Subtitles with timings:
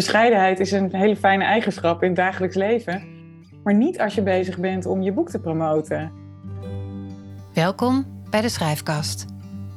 [0.00, 3.02] Bescheidenheid is een hele fijne eigenschap in het dagelijks leven,
[3.62, 6.12] maar niet als je bezig bent om je boek te promoten.
[7.54, 9.24] Welkom bij de Schrijfkast.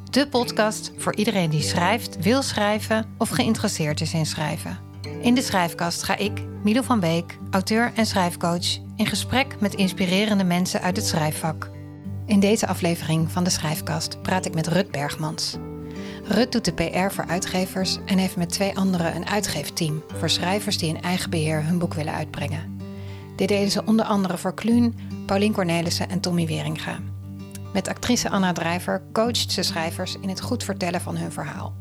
[0.09, 4.77] De podcast voor iedereen die schrijft, wil schrijven of geïnteresseerd is in schrijven.
[5.21, 10.43] In de Schrijfkast ga ik, Milo van Beek, auteur en schrijfcoach, in gesprek met inspirerende
[10.43, 11.69] mensen uit het schrijfvak.
[12.25, 15.57] In deze aflevering van de Schrijfkast praat ik met Rut Bergmans.
[16.25, 20.77] Rut doet de PR voor uitgevers en heeft met twee anderen een uitgeefteam voor schrijvers
[20.77, 22.79] die in eigen beheer hun boek willen uitbrengen.
[23.35, 24.95] Dit deden ze onder andere voor Kluun,
[25.25, 26.99] Paulien Cornelissen en Tommy Weringa.
[27.73, 31.73] Met actrice Anna Drijver coacht ze schrijvers in het goed vertellen van hun verhaal.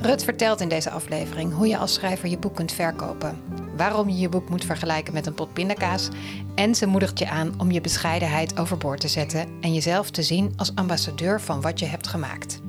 [0.00, 3.40] Rut vertelt in deze aflevering hoe je als schrijver je boek kunt verkopen,
[3.76, 6.08] waarom je je boek moet vergelijken met een pot pindakaas
[6.54, 10.52] en ze moedigt je aan om je bescheidenheid overboord te zetten en jezelf te zien
[10.56, 12.62] als ambassadeur van wat je hebt gemaakt.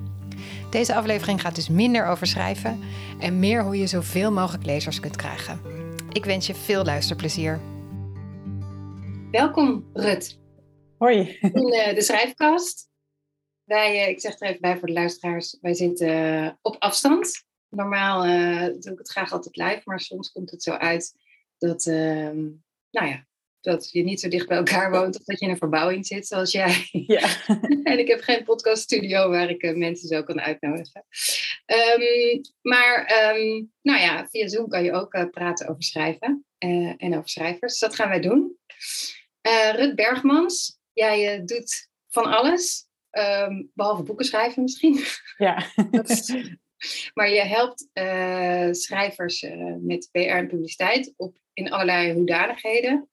[0.76, 2.80] Deze aflevering gaat dus minder over schrijven
[3.20, 5.62] en meer hoe je zoveel mogelijk lezers kunt krijgen.
[6.12, 7.60] Ik wens je veel luisterplezier.
[9.32, 10.40] Welkom, Rut.
[10.98, 11.38] Hoi.
[11.42, 12.90] In uh, de schrijfkast.
[13.64, 17.44] Wij, uh, ik zeg er even bij voor de luisteraars, wij zitten uh, op afstand.
[17.70, 18.22] Normaal
[18.80, 21.14] doe ik het graag altijd live, maar soms komt het zo uit
[21.58, 22.42] dat, ehm,
[22.92, 23.26] nou ja,
[23.66, 26.28] dat je niet zo dicht bij elkaar woont of dat je in een verbouwing zit
[26.28, 26.88] zoals jij.
[27.08, 27.30] Ja.
[27.84, 31.06] en ik heb geen podcaststudio waar ik uh, mensen zo kan uitnodigen.
[31.66, 36.94] Um, maar um, nou ja, via Zoom kan je ook uh, praten over schrijven uh,
[36.98, 37.72] en over schrijvers.
[37.72, 38.58] Dus dat gaan wij doen.
[39.72, 45.00] Rut Bergmans, jij doet van alles, um, behalve boeken schrijven misschien.
[45.38, 45.66] Ja.
[47.14, 47.88] maar je helpt
[48.78, 49.46] schrijvers
[49.80, 53.10] met PR en publiciteit op, in allerlei hoedanigheden.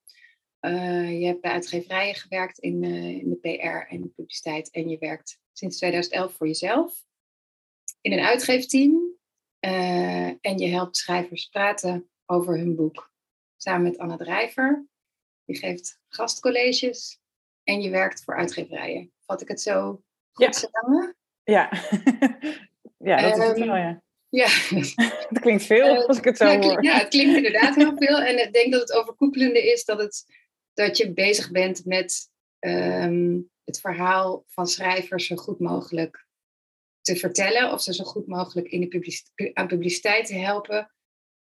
[0.64, 4.88] Uh, je hebt bij uitgeverijen gewerkt in, uh, in, de PR en de publiciteit en
[4.88, 7.04] je werkt sinds 2011 voor jezelf
[8.00, 9.16] in een uitgeefteam.
[9.60, 13.12] Uh, en je helpt schrijvers praten over hun boek
[13.56, 14.86] samen met Anna Drijver.
[15.44, 17.20] Je geeft gastcolleges
[17.64, 19.12] en je werkt voor uitgeverijen.
[19.26, 20.02] Vat ik het zo
[20.32, 20.68] goed ja.
[20.70, 21.16] samen?
[21.42, 21.70] Ja,
[23.08, 24.02] ja dat is het ehm, wel, ja.
[24.28, 24.46] Ja.
[25.30, 26.84] dat klinkt veel als ik het zo ja, hoor.
[26.84, 28.20] Ja, het klinkt inderdaad heel veel.
[28.20, 30.24] En ik denk dat het overkoepelende is dat het
[30.74, 36.26] dat je bezig bent met ehm, het verhaal van schrijvers zo goed mogelijk
[37.00, 37.72] te vertellen.
[37.72, 40.90] Of ze zo goed mogelijk in de aan publiciteit te helpen.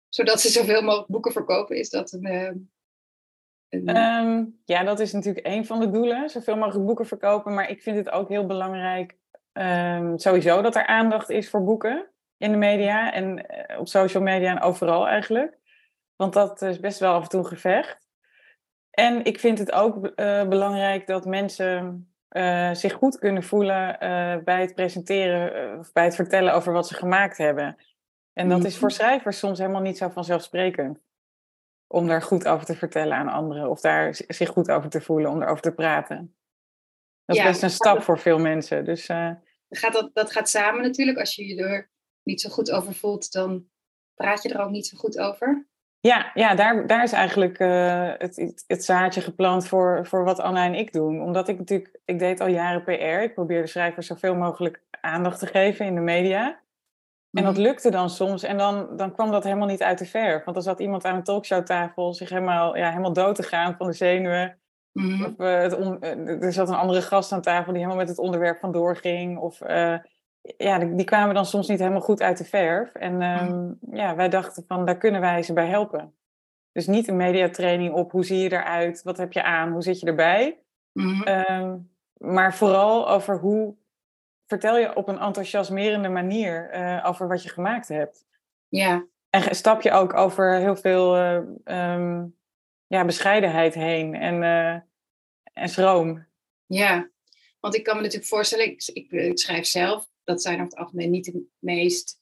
[0.10, 1.78] Zodat ze zoveel mogelijk boeken verkopen.
[1.78, 2.26] Is dat een...
[3.70, 3.98] Een...
[3.98, 6.30] Um, ja, dat is natuurlijk een van de doelen.
[6.30, 7.54] Zoveel mogelijk boeken verkopen.
[7.54, 9.18] Maar ik vind het ook heel belangrijk...
[10.16, 13.14] Sowieso dat er aandacht is voor boeken in de media.
[13.14, 15.58] En uh, op social media en overal eigenlijk.
[16.16, 18.09] Want dat is best wel af en toe een gevecht.
[19.00, 24.44] En ik vind het ook uh, belangrijk dat mensen uh, zich goed kunnen voelen uh,
[24.44, 27.78] bij het presenteren of bij het vertellen over wat ze gemaakt hebben.
[28.34, 28.98] En dat is voor mhm.
[28.98, 31.00] schrijvers soms helemaal niet zo vanzelfsprekend.
[31.88, 35.32] Om daar goed over te vertellen aan anderen of daar zich goed over te voelen,
[35.32, 36.36] om erover te praten.
[37.26, 38.86] Dat is best een stap voor veel mensen.
[38.86, 39.06] Dus,
[39.70, 41.18] gaat dat, dat gaat samen natuurlijk.
[41.18, 41.90] Als je je er
[42.24, 43.70] niet zo goed over voelt, dan
[44.14, 45.69] praat je er ook niet zo goed over.
[46.02, 50.66] Ja, ja daar, daar is eigenlijk uh, het, het zaadje geplant voor, voor wat Anna
[50.66, 51.22] en ik doen.
[51.22, 53.22] Omdat ik natuurlijk, ik deed al jaren PR.
[53.22, 56.60] Ik probeerde schrijvers zoveel mogelijk aandacht te geven in de media.
[57.32, 57.62] En dat mhm.
[57.62, 58.44] lukte dan soms.
[58.44, 60.44] En dan, dan kwam dat helemaal niet uit de verf.
[60.44, 63.88] Want dan zat iemand aan een talkshowtafel zich helemaal, ja, helemaal dood te gaan van
[63.88, 64.58] de zenuwen.
[64.92, 68.02] Mm Of uh, het on, uh, er zat een andere gast aan tafel die helemaal
[68.02, 69.38] met het onderwerp vandoor ging.
[69.38, 69.62] Of
[70.58, 72.94] ja, die, die, kwamen dan soms niet helemaal goed uit de verf.
[72.94, 76.14] En um, ja, wij dachten van, daar kunnen wij ze bij helpen.
[76.72, 80.00] Dus niet een mediatraining op hoe zie je eruit, wat heb je aan, hoe zit
[80.00, 80.60] je erbij.
[80.94, 81.90] Mm um,
[82.20, 83.76] maar vooral over hoe
[84.46, 88.26] vertel je op een enthousiasmerende manier uh, over wat je gemaakt hebt.
[88.68, 89.06] Ja.
[89.30, 92.38] En stap je ook over heel veel uh, um,
[92.88, 94.80] ja, bescheidenheid heen en, uh,
[95.54, 96.28] en schroom.
[96.66, 97.10] Ja,
[97.60, 100.76] want ik kan me natuurlijk voorstellen, ik, ik, ik schrijf zelf dat zijn over het
[100.76, 102.18] algemeen niet de meest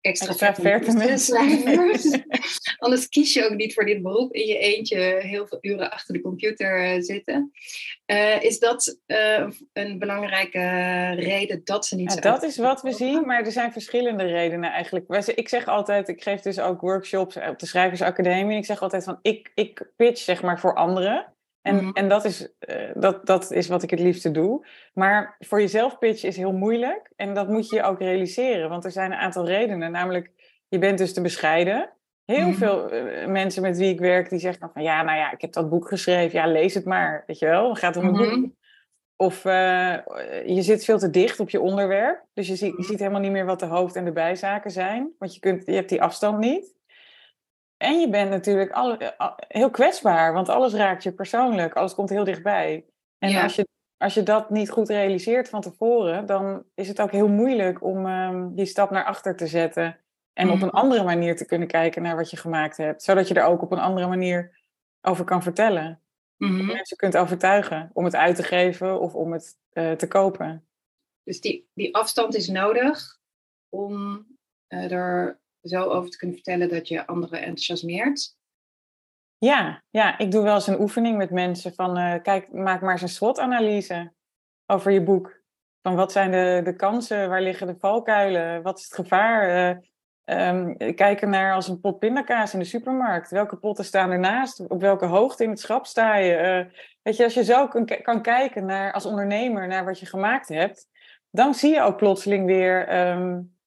[0.00, 2.24] extraverte mensen.
[2.78, 6.14] Anders kies je ook niet voor dit beroep in je eentje heel veel uren achter
[6.14, 7.50] de computer eh, zitten.
[8.06, 10.58] Uh, is dat uh, een belangrijke
[11.14, 14.70] reden dat ze niet ja, Dat is wat we zien, maar er zijn verschillende redenen
[14.70, 15.28] eigenlijk.
[15.34, 18.58] Ik zeg altijd, ik geef dus ook workshops op de Schrijversacademie.
[18.58, 21.34] Ik zeg altijd van, ik, ik pitch zeg maar voor anderen.
[21.62, 21.90] En, mhm.
[21.92, 24.66] en dat, is, uh, dat, dat is wat ik het liefste doe.
[24.94, 27.12] Maar voor jezelf pitchen is heel moeilijk.
[27.16, 28.68] En dat moet je je ook realiseren.
[28.68, 29.90] Want er zijn een aantal redenen.
[29.90, 30.30] Namelijk,
[30.68, 31.92] je bent dus te bescheiden.
[32.24, 32.56] Heel mhm.
[32.56, 34.82] veel uh, mensen met wie ik werk, die zeggen dan van...
[34.82, 36.38] Ja, nou ja, ik heb dat boek geschreven.
[36.38, 37.24] Ja, lees het maar.
[37.26, 38.36] Weet je wel, het gaat om een boek.
[38.36, 38.48] Mhm.
[39.16, 39.96] Of uh,
[40.46, 42.24] je zit veel te dicht op je onderwerp.
[42.32, 45.10] Dus je ziet, je ziet helemaal niet meer wat de hoofd- en de bijzaken zijn.
[45.18, 46.74] Want je, kunt, je hebt die afstand niet.
[47.80, 49.14] En je bent natuurlijk alle,
[49.48, 52.84] heel kwetsbaar, want alles raakt je persoonlijk, alles komt heel dichtbij.
[53.18, 53.66] En als, je,
[53.96, 58.06] als je dat niet goed realiseert van tevoren, dan is het ook heel moeilijk om
[58.06, 59.98] um, die stap naar achter te zetten.
[60.32, 60.76] En op een mhm.
[60.76, 63.02] andere manier te kunnen kijken naar wat je gemaakt hebt.
[63.02, 64.58] Zodat je er ook op een andere manier
[65.00, 66.00] over kan vertellen.
[66.36, 70.66] Mm Mensen kunt overtuigen om het uit te geven of om het uh, te kopen.
[71.22, 73.18] Dus die, die afstand is nodig
[73.68, 74.26] om
[74.68, 78.36] uh, er zo over te kunnen vertellen dat je anderen enthousiasmeert.
[79.38, 82.92] Ja, ja, ik doe wel eens een oefening met mensen van uh, kijk, maak maar
[82.92, 84.12] eens een SWOT-analyse
[84.66, 85.38] over je boek.
[85.82, 89.78] Van wat zijn de, de kansen, waar liggen de valkuilen, wat is het gevaar?
[90.24, 93.30] Um, kijk naar als een pot pindakaas in de supermarkt.
[93.30, 94.68] Welke potten staan ernaast?
[94.68, 96.64] Op welke hoogte in het schap sta je?
[96.66, 100.06] Uh, weet je, als je zo kan, kan, kijken naar, als ondernemer naar wat je
[100.06, 100.88] gemaakt hebt,
[101.30, 103.58] dan zie je ook plotseling weer, um,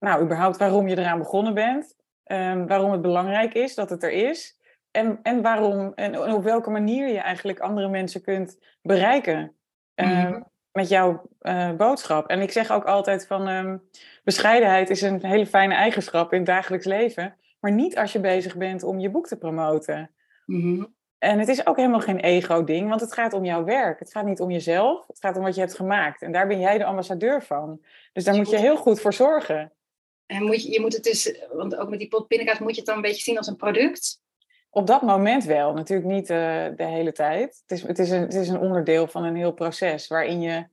[0.00, 1.96] nou, überhaupt waarom je eraan begonnen bent.
[2.24, 4.58] Um, waarom het belangrijk is dat het er is.
[4.90, 9.54] En, en waarom en op welke manier je eigenlijk andere mensen kunt bereiken.
[9.94, 12.26] Mm met jouw uh, boodschap.
[12.26, 13.82] En ik zeg ook altijd van um,
[14.24, 18.56] bescheidenheid is een hele fijne eigenschap in het dagelijks leven, maar niet als je bezig
[18.56, 20.10] bent om je boek te promoten.
[20.46, 23.98] Mm En het is ook helemaal geen ego-ding, want het gaat om jouw werk.
[23.98, 26.22] Het gaat niet om jezelf, het gaat om wat je hebt gemaakt.
[26.22, 27.80] En daar ben jij de ambassadeur van.
[28.12, 29.72] Dus daar moet je heel goed voor zorgen.
[30.30, 32.76] En moet je, je moet het dus, want ook met die pot pindakaas moet je
[32.76, 34.22] het dan een beetje zien als een product.
[34.70, 36.36] Op dat moment wel, natuurlijk niet uh,
[36.76, 37.62] de hele tijd.
[37.66, 40.66] Het is, het, is een, het is een onderdeel van een heel proces waarin je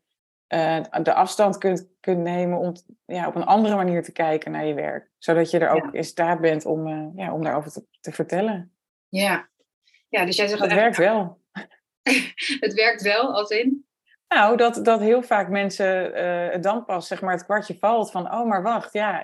[0.47, 2.73] uh, de afstand kunt, kunt nemen om
[3.05, 5.09] ja, op een andere manier te kijken naar je werk.
[5.17, 8.75] Zodat je er ook in staat bent om, uh, ja, om daarover te, te, vertellen.
[9.09, 9.49] Ja.
[10.09, 10.61] ja, dus jij zegt...
[10.61, 11.41] Het werkt wel.
[12.65, 13.86] het werkt wel, als in?
[14.27, 18.33] Nou, dat, dat heel vaak mensen uh, dan pas zeg maar, het kwartje valt van...
[18.33, 19.23] oh, maar wacht, ja,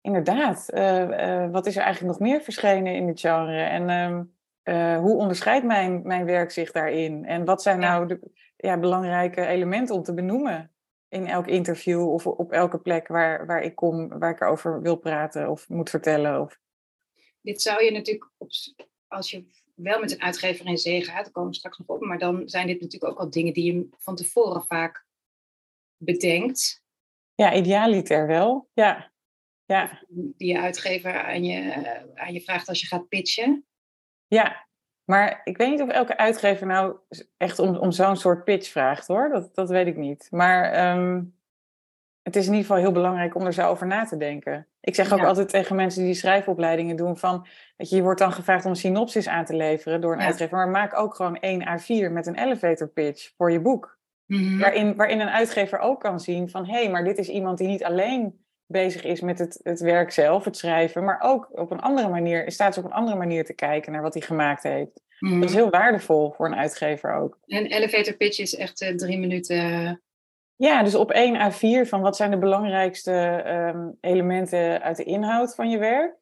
[0.00, 3.62] inderdaad, uh, uh, wat is er eigenlijk nog meer verschenen in het genre?
[3.62, 4.32] En
[4.64, 7.24] uh, hoe onderscheidt mijn, mijn werk zich daarin?
[7.24, 8.20] En wat zijn nou de
[8.56, 10.70] ja, belangrijke elementen om te benoemen
[11.08, 14.96] in elk interview of op elke plek waar, waar ik kom, waar ik erover wil
[14.96, 16.40] praten of moet vertellen?
[16.40, 16.58] Of...
[17.40, 18.48] Dit zou je natuurlijk, op,
[19.06, 19.44] als je
[19.78, 22.48] wel met een uitgever in zee gaat, daar komen we straks nog op, maar dan
[22.48, 25.06] zijn dit natuurlijk ook al dingen die je van tevoren vaak
[25.96, 26.82] bedenkt.
[27.34, 29.12] Ja, idealiter wel, ja.
[29.64, 30.02] Ja.
[30.08, 33.66] Die je uitgever aan je, aan je vraagt als je gaat pitchen.
[34.26, 34.68] Ja,
[35.04, 36.96] maar ik weet niet of elke uitgever nou
[37.36, 39.28] echt om, om zo'n soort pitch vraagt hoor.
[39.28, 40.28] Dat, dat weet ik niet.
[40.30, 41.38] Maar um,
[42.22, 44.66] het is in ieder geval heel belangrijk om er zo over na te denken.
[44.88, 47.46] Ik zeg ook altijd tegen mensen die schrijfopleidingen doen van,
[47.76, 50.56] dat je, je wordt dan gevraagd om een synopsis aan te leveren door een uitgever,
[50.56, 53.98] maar maak ook gewoon één A4 met een elevator pitch voor je boek.
[54.26, 54.58] Mm -hmm.
[54.58, 57.68] waarin, waarin een uitgever ook kan zien van, hé, hey, maar dit is iemand die
[57.68, 61.80] niet alleen bezig is met het, het werk zelf, het schrijven, maar ook op een
[61.80, 65.02] andere manier, staat ze op een andere manier te kijken naar wat hij gemaakt heeft.
[65.18, 65.54] Dat is mhm.
[65.54, 67.38] heel waardevol voor een uitgever ook.
[67.46, 70.02] En elevator pitch is echt uh, drie minuten.
[70.58, 73.44] Ja, dus op één A4 van wat zijn de belangrijkste
[73.74, 76.14] um, elementen uit de inhoud van je werk,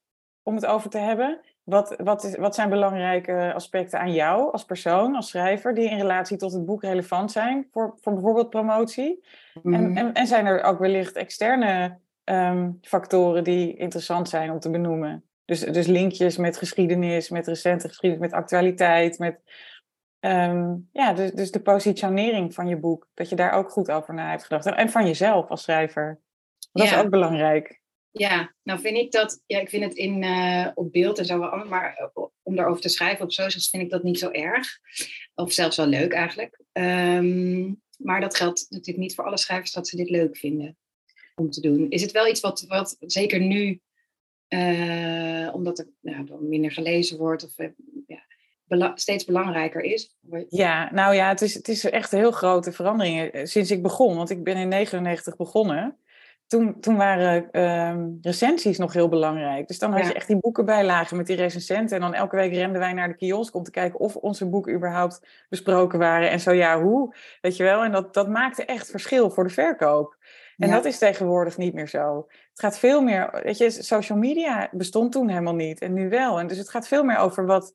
[0.43, 1.41] om het over te hebben.
[1.63, 5.99] Wat, wat, is, wat zijn belangrijke aspecten aan jou als persoon, als schrijver, die in
[5.99, 9.25] relatie tot het boek relevant zijn voor, voor bijvoorbeeld promotie?
[9.63, 9.97] Mm en, mhm.
[9.97, 15.25] en, en zijn er ook wellicht externe um, factoren die interessant zijn om te benoemen.
[15.45, 19.41] Dus, dus linkjes met geschiedenis, met recente geschiedenis, met actualiteit, met
[20.21, 24.15] um, ja, dus, dus de positionering van je boek, dat je daar ook goed over
[24.15, 24.67] na hebt gedacht.
[24.67, 26.21] En van jezelf als schrijver.
[26.73, 27.81] Dat is ook belangrijk.
[28.11, 31.39] Ja, nou vind ik dat, ja, ik vind het in, uh, op beeld en zo
[31.39, 34.31] wel anders, maar uh, om daarover te schrijven op socials vind ik dat niet zo
[34.31, 34.79] erg.
[35.35, 36.61] Of zelfs wel leuk eigenlijk.
[36.73, 40.77] Um, maar dat geldt natuurlijk niet voor alle schrijvers dat ze dit leuk vinden
[41.35, 41.91] om te doen.
[41.91, 43.81] Is het wel iets wat, wat zeker nu,
[44.49, 47.55] uh, omdat er nou, minder gelezen wordt of
[48.95, 50.17] steeds belangrijker is?
[50.49, 53.83] Ja, nou ja, het is, het is echt een heel grote verandering eh, sinds ik
[53.83, 54.17] begon.
[54.17, 55.97] Want ik ben in 99 begonnen.
[56.47, 59.69] Toen, toen waren uh, recensies nog heel belangrijk.
[59.69, 61.97] Dus dan had je echt die boekenbijlagen met die recensenten.
[61.97, 64.75] En dan elke week renden wij naar de kiosk om te kijken of onze boeken
[64.75, 66.31] überhaupt besproken waren.
[66.31, 67.85] En zo ja, hoe, weet je wel.
[67.85, 70.17] En dat, dat maakte echt verschil voor de verkoop.
[70.57, 72.27] En dat is tegenwoordig niet meer zo.
[72.51, 76.39] Het gaat veel meer, weet je, social media bestond toen helemaal niet en nu wel.
[76.39, 77.75] En dus het gaat veel meer over wat,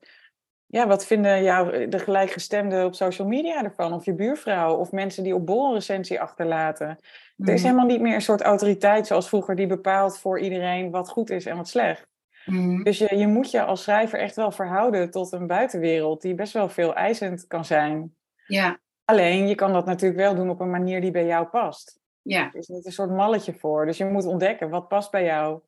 [0.71, 3.93] ja, wat vinden jou de gelijkgestemden op social media ervan?
[3.93, 6.87] Of je buurvrouw of mensen die op bol een recensie achterlaten.
[7.35, 7.47] Mm.
[7.47, 7.69] Er is mhm.
[7.69, 11.45] helemaal niet meer een soort autoriteit zoals vroeger die bepaalt voor iedereen wat goed is
[11.45, 12.07] en wat slecht.
[12.45, 12.83] Mm.
[12.83, 16.53] Dus je, je moet je als schrijver echt wel verhouden tot een buitenwereld die best
[16.53, 18.15] wel veel eisend kan zijn.
[18.47, 18.79] Ja.
[19.05, 21.99] Alleen je kan dat natuurlijk wel doen op een manier die bij jou past.
[22.21, 22.49] Ja.
[22.53, 23.85] Er is niet een soort malletje voor.
[23.85, 25.61] Dus je moet ontdekken wat past bij jou.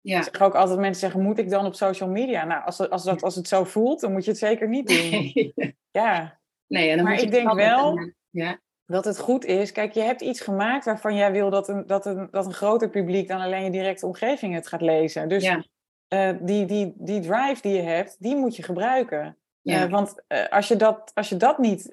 [0.00, 0.18] Ja.
[0.18, 2.44] Ik zeg ook altijd mensen zeggen, moet ik dan op social media?
[2.44, 5.10] Nou, als, als, dat, als het zo voelt, dan moet je het zeker niet doen.
[5.54, 9.18] Nee, Ja, nee en dan Maar moet je ik denk wel- en- Ja, dat het
[9.18, 9.72] goed is.
[9.72, 12.90] Kijk, je hebt iets gemaakt waarvan jij wil dat een, dat een, dat een groter
[12.90, 15.28] publiek dan alleen je directe omgeving het gaat lezen.
[15.28, 15.64] Dus ja,
[16.08, 19.36] eh, die, die, die drive die je hebt, die moet je gebruiken.
[19.62, 19.84] ja.
[19.84, 21.86] Eh, want eh, als, je dat, als je dat niet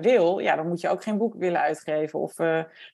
[0.00, 2.18] wil, ja, dan moet je ook geen boek willen uitgeven.
[2.18, 2.34] Of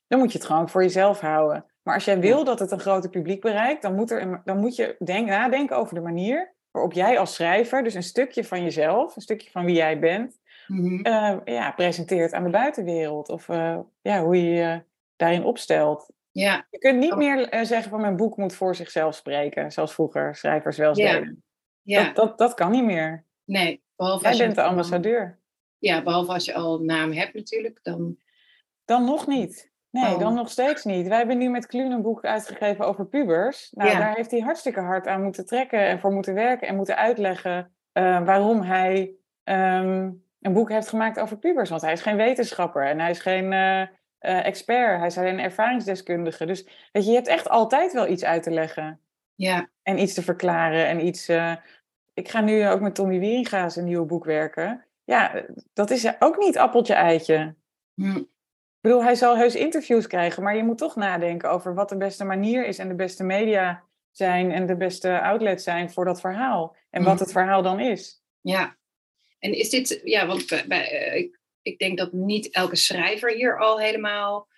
[0.06, 1.64] dan moet je het gewoon voor jezelf houden.
[1.86, 4.76] Maar als jij wil dat het een groter publiek bereikt, dan moet, er, dan moet
[4.76, 9.16] je denk, nadenken over de manier waarop jij als schrijver, dus een stukje van jezelf,
[9.16, 11.00] een stukje van wie jij bent, Mhm.
[11.02, 13.28] eh, ja, presenteert aan de buitenwereld.
[13.28, 14.82] Of eh, ja, hoe je je
[15.16, 16.10] daarin opstelt.
[16.30, 17.18] ja, Je kunt niet Oh.
[17.18, 21.12] meer eh, zeggen van mijn boek moet voor zichzelf spreken, zoals vroeger schrijvers wel Ja.
[21.12, 21.42] deden.
[21.82, 22.04] ja.
[22.04, 23.24] Dat, dat, dat kan niet meer.
[23.44, 25.38] Nee, behalve Jij als je bent de ambassadeur.
[25.78, 27.78] Ja, behalve als je al een naam hebt natuurlijk.
[27.82, 28.16] Dan,
[28.84, 29.70] Dan nog niet.
[29.90, 30.18] Nee, Oh.
[30.18, 31.08] dan nog steeds niet.
[31.08, 33.70] Wij hebben nu met Kluun een boek uitgegeven over pubers.
[33.72, 33.98] Nou, Ja.
[33.98, 37.70] daar heeft hij hartstikke hard aan moeten trekken en voor moeten werken en moeten uitleggen
[37.92, 39.14] eh, waarom hij
[39.44, 41.70] ehm, een boek heeft gemaakt over pubers.
[41.70, 43.88] Want hij is geen wetenschapper en hij is geen eh, eh,
[44.46, 44.98] expert.
[44.98, 46.46] Hij is alleen een ervaringsdeskundige.
[46.46, 46.62] Dus
[46.92, 49.00] weet je, je hebt echt altijd wel iets uit te leggen
[49.34, 51.28] ja, en iets te verklaren en iets.
[52.14, 54.84] ik ga nu ook met Tommy Wieringa zijn nieuwe boek werken.
[55.04, 57.54] Ja, dat is ook niet appeltje-eitje.
[57.94, 58.22] hm,
[58.86, 62.24] bedoel, hij zal heus interviews krijgen, maar je moet toch nadenken over wat de beste
[62.24, 66.76] manier is en de beste media zijn en de beste outlets zijn voor dat verhaal.
[66.90, 67.22] En wat Mhm.
[67.22, 68.22] het verhaal dan is.
[68.40, 68.76] ja.
[69.38, 73.30] En is dit, ja, want bij, bij, eh, ik, ik denk dat niet elke schrijver
[73.30, 74.48] hier al helemaal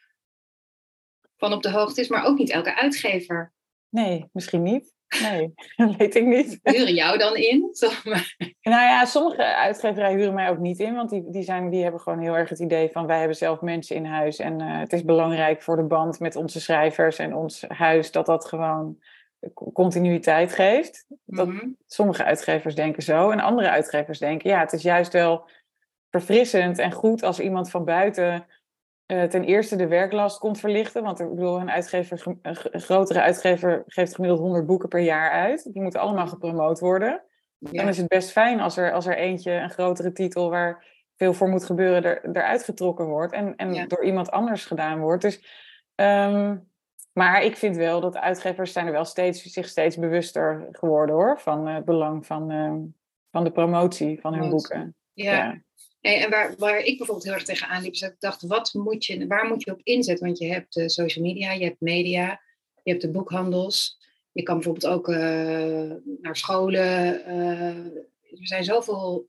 [1.37, 3.53] van op de hoogte is, maar ook niet elke uitgever.
[3.89, 4.95] Nee, misschien niet.
[5.23, 6.59] Nee, dat weet ik niet.
[6.63, 7.69] Huren jou dan in?
[8.63, 12.01] Nou ja, sommige uitgeverijen huren mij ook niet in, want die, die, zijn, die hebben
[12.01, 14.93] gewoon heel erg het idee van wij hebben zelf mensen in huis en eh, het
[14.93, 18.99] is belangrijk voor de band met onze schrijvers en ons huis dat dat gewoon
[19.55, 21.05] co- continuïteit geeft.
[21.25, 21.69] Dat, Mhm.
[21.87, 25.49] sommige uitgevers denken zo en andere uitgevers denken ja, het is juist wel
[26.11, 28.47] verfrissend en goed als iemand van buiten
[29.09, 31.03] eh, ten eerste de werklast komt verlichten.
[31.03, 35.73] Want ik bedoel, een, uitgever, een, grotere uitgever geeft gemiddeld 100 boeken per jaar uit.
[35.73, 37.23] Die moeten allemaal gepromoot worden
[37.59, 37.71] Ja.
[37.73, 40.85] dan is het best fijn als er, als er eentje, een grotere titel waar
[41.17, 43.87] veel voor moet gebeuren, er, eruit getrokken wordt en, en Ja.
[43.87, 45.23] door iemand anders gedaan wordt.
[45.23, 45.45] Dus,
[45.95, 46.57] ehm,
[47.13, 51.41] maar ik vind wel dat uitgevers zijn er wel steeds, zich steeds bewuster geworden hoor,
[51.41, 52.79] van het belang van, ehm,
[53.31, 54.97] van de promotie van hun boeken.
[55.13, 55.61] Ja.
[56.15, 59.05] En waar, waar ik bijvoorbeeld heel erg tegenaan liep, is dat ik dacht, wat moet
[59.05, 60.27] je, waar moet je op inzetten?
[60.27, 62.41] Want je hebt eh, social media, je hebt media,
[62.83, 63.97] je hebt de boekhandels.
[64.33, 67.25] Je kan bijvoorbeeld ook eh, naar scholen.
[67.25, 67.77] eh,
[68.41, 69.27] er zijn zoveel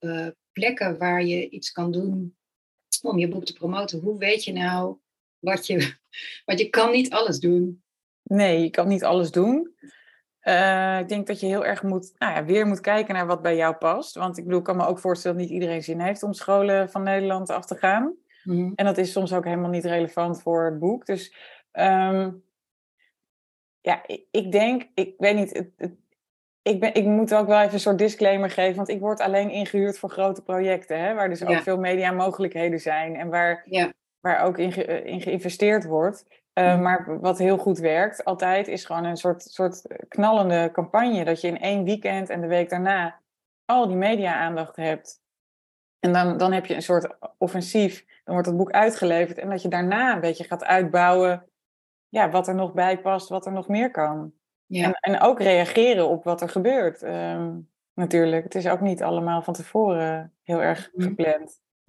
[0.52, 2.38] plekken waar je iets kan doen
[3.02, 4.00] om je boek te promoten.
[4.00, 4.98] Hoe weet je nou
[5.40, 5.98] wat je...
[6.46, 7.84] Want je kan niet alles doen.
[8.24, 9.76] Nee, je kan niet alles doen.
[10.40, 13.42] Eh, ik denk dat je heel erg moet, nou ja, weer moet kijken naar wat
[13.42, 14.16] bij jou past.
[14.16, 16.90] Want ik bedoel, ik kan me ook voorstellen dat niet iedereen zin heeft om scholen
[16.90, 18.16] van Nederland af te gaan.
[18.44, 18.72] Mhm.
[18.76, 21.06] En dat is soms ook helemaal niet relevant voor het boek.
[21.06, 21.36] Dus
[21.72, 22.32] ehm,
[23.82, 25.98] ja, ik, ik denk, ik weet niet, het, het-
[26.62, 29.50] ik, ben, ik moet ook wel even een soort disclaimer geven, want ik word alleen
[29.50, 31.62] ingehuurd voor grote projecten, hè, waar dus ook Ja.
[31.62, 36.26] veel media mogelijkheden zijn en waar, Ja, waar ook in, ge- eh, in geïnvesteerd wordt.
[36.54, 36.82] Uh, Mhm.
[36.82, 41.26] Maar wat heel goed werkt altijd, is gewoon een soort, soort knallende campagne.
[41.26, 43.20] Dat je in één weekend en de week daarna
[43.66, 45.22] al die media-aandacht hebt.
[46.00, 48.06] En dan, dan heb je een soort offensief.
[48.24, 49.38] Dan wordt het boek uitgeleverd.
[49.38, 51.46] En dat je daarna een beetje gaat uitbouwen.
[52.10, 54.34] Ja, wat er nog bij past, wat er nog meer kan.
[54.66, 54.86] ja.
[54.86, 57.04] En, en ook reageren op wat er gebeurt.
[57.04, 57.58] Ehm,
[57.94, 58.44] natuurlijk.
[58.44, 61.14] Het is ook niet allemaal van tevoren heel erg Mhm.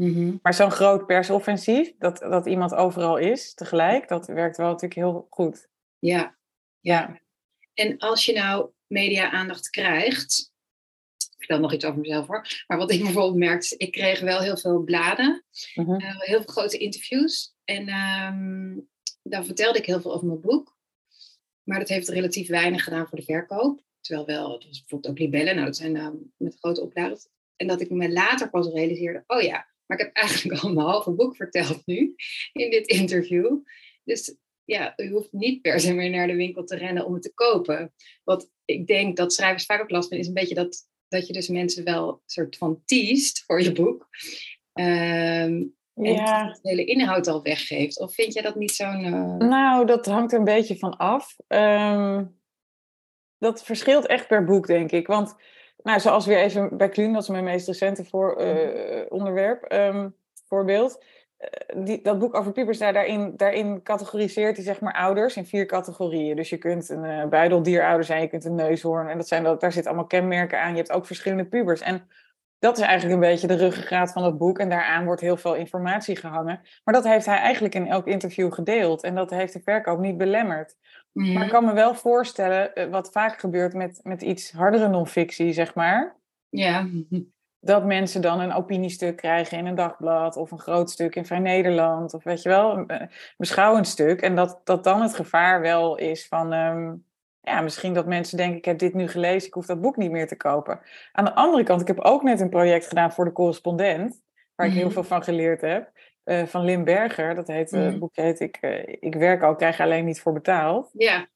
[0.01, 0.37] Mhm.
[0.43, 5.27] Maar zo'n groot persoffensief, dat, dat iemand overal is tegelijk, dat werkt wel natuurlijk heel
[5.31, 5.69] goed.
[5.99, 6.39] ja.
[6.81, 7.21] Ja.
[7.75, 10.53] En als je nou media-aandacht krijgt,
[11.17, 14.41] ik vertel nog iets over mezelf hoor, maar wat ik bijvoorbeeld merkte, ik kreeg wel
[14.41, 15.91] heel veel bladen, Mhm.
[16.01, 17.55] eh, heel veel grote interviews.
[17.65, 18.79] En ehm
[19.23, 20.77] dan vertelde ik heel veel over mijn boek,
[21.63, 23.81] maar dat heeft relatief weinig gedaan voor de verkoop.
[24.01, 27.29] Terwijl wel, het was bijvoorbeeld ook libellen, nou dat zijn ehm, met grote oplages.
[27.57, 30.87] En dat ik me later pas realiseerde, oh ja, maar ik heb eigenlijk al mijn
[30.87, 32.15] halve boek verteld nu
[32.53, 33.59] in dit interview.
[34.05, 37.23] Dus ja, u hoeft niet per se meer naar de winkel te rennen om het
[37.23, 37.93] te kopen.
[38.25, 41.33] Wat ik denk dat schrijvers vaak ook last van is een beetje dat, dat je
[41.33, 44.09] dus mensen wel een soort van teest voor je boek.
[44.73, 45.63] Ehm,
[45.95, 48.01] en Ja, de hele inhoud al weggeeft.
[48.01, 49.05] Of vind jij dat niet zo'n...
[49.05, 51.37] eh, nou, dat hangt er een beetje van af.
[51.47, 52.25] Ehm,
[53.39, 55.07] dat verschilt echt per boek, denk ik.
[55.07, 55.35] Want,
[55.83, 60.09] nou, zoals weer even bij Kluun, dat is mijn meest recente voor, eh, onderwerp, ehm,
[60.49, 61.05] voorbeeld.
[61.77, 65.67] die, dat boek over pubers, daar, daarin, daarin categoriseert hij zeg maar ouders in vier
[65.67, 66.37] categorieën.
[66.37, 69.09] Dus je kunt een uh, buideldierouder zijn, je kunt een neushoorn.
[69.09, 70.71] En dat zijn, dat, daar zitten allemaal kenmerken aan.
[70.71, 71.81] Je hebt ook verschillende pubers.
[71.81, 72.09] En
[72.61, 74.59] dat is eigenlijk een beetje de ruggengraat van het boek.
[74.59, 76.61] En daaraan wordt heel veel informatie gehangen.
[76.85, 79.03] Maar dat heeft hij eigenlijk in elk interview gedeeld.
[79.03, 80.77] En dat heeft de verkoop niet belemmerd.
[81.13, 81.49] Maar ik mhm.
[81.49, 86.17] kan me wel voorstellen, eh, wat vaak gebeurt met, met iets hardere non-fictie, zeg maar.
[86.49, 86.87] Ja.
[87.61, 91.39] Dat mensen dan een opiniestuk krijgen in een dagblad of een groot stuk in Vrij
[91.39, 92.15] Nederland.
[92.15, 94.21] Of weet je wel, een beschouwend stuk.
[94.21, 96.93] En dat, dat dan het gevaar wel is van, ehm,
[97.41, 100.11] ja, misschien dat mensen denken, ik heb dit nu gelezen, ik hoef dat boek niet
[100.11, 100.81] meer te kopen.
[101.13, 104.23] Aan de andere kant, ik heb ook net een project gedaan voor de correspondent,
[104.55, 104.93] waar ik heel mhm.
[104.93, 105.91] veel van geleerd heb.
[106.25, 109.57] Uh, van Lim Berger, dat heet, uh, het boekje heet ik, uh, ik werk al,
[109.57, 110.91] krijg alleen niet voor betaald.
[110.93, 111.29] Ja.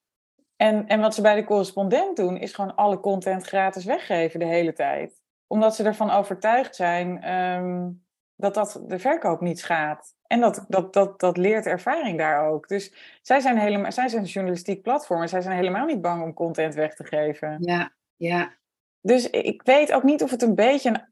[0.56, 4.46] En, en wat ze bij de correspondent doen, is gewoon alle content gratis weggeven de
[4.46, 5.22] hele tijd.
[5.46, 8.04] Omdat ze ervan overtuigd zijn um,
[8.36, 10.14] dat dat de verkoop niet schaadt.
[10.34, 12.68] En dat, dat, dat, dat leert ervaring daar ook.
[12.68, 16.22] Dus zij zijn, helemaal, zij zijn een journalistiek platform en zij zijn helemaal niet bang
[16.22, 17.56] om content weg te geven.
[17.60, 18.52] Ja, ja.
[19.00, 21.02] Dus ik weet ook niet of het een beetje een,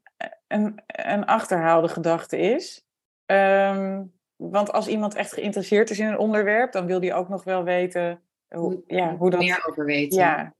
[0.47, 2.85] een, een achterhaalde gedachte is.
[3.25, 7.43] Um, want als iemand echt geïnteresseerd is in een onderwerp, dan wil die ook nog
[7.43, 9.39] wel weten hoe, ja, hoe dat...
[9.39, 10.19] Meer over weten.
[10.19, 10.53] Ja,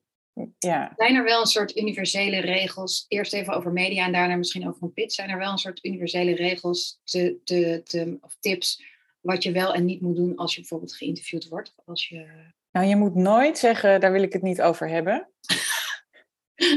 [0.60, 0.94] ja.
[0.96, 4.84] Zijn er wel een soort universele regels, eerst even over media en daarna misschien over
[4.84, 8.84] een pitch, zijn er wel een soort universele regels te, te, te, of tips
[9.24, 11.74] wat je wel en niet moet doen als je bijvoorbeeld geïnterviewd wordt?
[11.86, 12.26] Als je...
[12.72, 15.30] Nou, je moet nooit zeggen, daar wil ik het niet over hebben.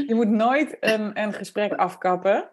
[0.07, 2.49] je moet nooit een, een gesprek afkappen.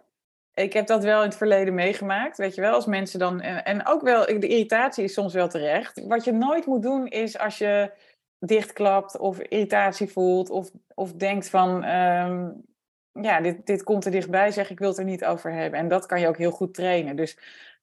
[0.54, 3.40] Ik heb dat wel in het verleden meegemaakt, weet je wel, als mensen dan...
[3.40, 6.06] En, en ook wel, de irritatie is soms wel terecht.
[6.06, 7.92] Wat je nooit moet doen is als je
[8.46, 12.50] dichtklapt of irritatie voelt of, of denkt van, ehm,
[13.12, 15.78] ja, dit, dit komt er dichtbij, zeg ik wil het er niet over hebben.
[15.78, 17.16] En dat kan je ook heel goed trainen.
[17.16, 17.38] Dus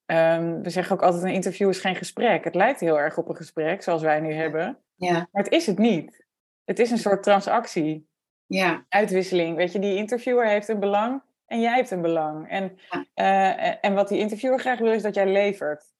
[0.05, 2.43] um, we zeggen ook altijd, een interview is geen gesprek.
[2.43, 4.77] Het lijkt heel erg op een gesprek, zoals wij nu hebben.
[4.95, 5.13] Ja.
[5.13, 6.25] Maar het is het niet.
[6.63, 8.09] Het is een soort transactie.
[8.45, 8.85] Ja.
[8.89, 9.55] Uitwisseling.
[9.55, 12.49] Weet je, die interviewer heeft een belang en jij hebt een belang.
[12.49, 12.77] En,
[13.15, 15.90] uh, en wat die interviewer graag wil, is dat jij levert.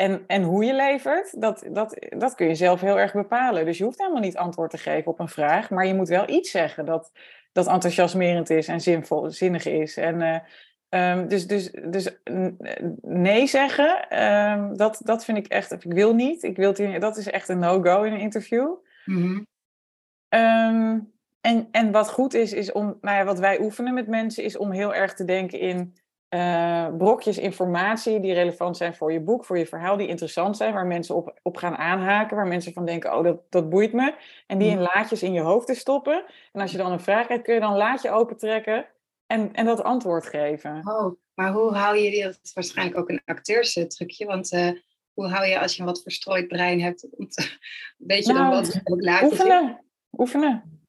[0.00, 3.64] En, en hoe je levert, dat, dat, dat kun je zelf heel erg bepalen.
[3.64, 6.28] Dus je hoeft helemaal niet antwoord te geven op een vraag, maar je moet wel
[6.28, 7.12] iets zeggen dat,
[7.52, 9.96] dat enthousiasmerend is en zinvol, zinnig is.
[9.96, 10.38] En, uh,
[11.10, 12.20] um, dus, dus, dus
[13.00, 16.42] nee zeggen, um, dat, dat vind ik echt, ik wil niet.
[16.42, 18.74] Ik wil dat is echt een no-go in een interview.
[19.04, 19.46] Mm
[20.28, 24.44] um, en, en wat goed is, is om, nou ja, wat wij oefenen met mensen,
[24.44, 25.94] is om heel erg te denken in
[26.34, 30.72] uh, brokjes informatie die relevant zijn voor je boek, voor je verhaal, die interessant zijn,
[30.72, 34.14] waar mensen op, op gaan aanhaken, waar mensen van denken, oh, dat, dat boeit me.
[34.46, 34.88] En die in mm.
[34.94, 36.24] laadjes in je hoofd te stoppen.
[36.52, 38.86] En als je dan een vraag hebt, kun je dan een laadje opentrekken
[39.26, 40.80] en, en dat antwoord geven.
[40.84, 44.70] Oh, maar hoe hou je die, dat is waarschijnlijk ook een acteurstrucje, want uh,
[45.12, 47.06] hoe hou je als je een wat verstrooid brein hebt,
[47.96, 50.80] weet je nou, dan wat laadjes Oefenen, oefenen.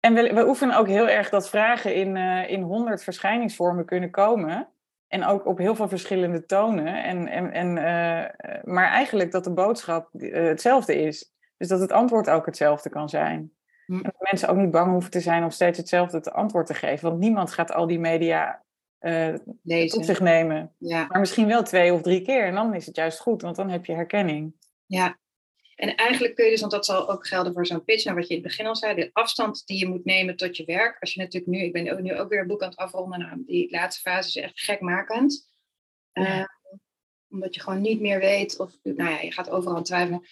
[0.00, 4.10] En we, we oefenen ook heel erg dat vragen in, uh, in honderd verschijningsvormen kunnen
[4.10, 4.68] komen.
[5.08, 7.02] En ook op heel veel verschillende tonen.
[7.04, 11.32] En, en, en, uh, maar eigenlijk dat de boodschap uh, hetzelfde is.
[11.56, 13.52] Dus dat het antwoord ook hetzelfde kan zijn.
[13.86, 13.94] Hm.
[13.94, 16.74] En dat mensen ook niet bang hoeven te zijn om steeds hetzelfde te antwoord te
[16.74, 17.08] geven.
[17.08, 18.62] Want niemand gaat al die media
[19.00, 19.34] uh,
[19.86, 20.74] tot zich nemen.
[20.78, 21.06] Ja.
[21.08, 22.44] Maar misschien wel twee of drie keer.
[22.44, 24.54] En dan is het juist goed, want dan heb je herkenning.
[24.86, 25.16] Ja,
[25.78, 28.28] en eigenlijk kun je dus, want dat zal ook gelden voor zo'n pitch, naar wat
[28.28, 30.96] je in het begin al zei, de afstand die je moet nemen tot je werk.
[31.00, 33.18] Als je natuurlijk nu, ik ben ook, nu ook weer een boek aan het afronden,
[33.18, 35.48] nou, die laatste fase is echt gekmakend.
[36.12, 36.44] Uh,
[37.30, 40.26] omdat je gewoon niet meer weet, of nou ja, je gaat overal twijfelen.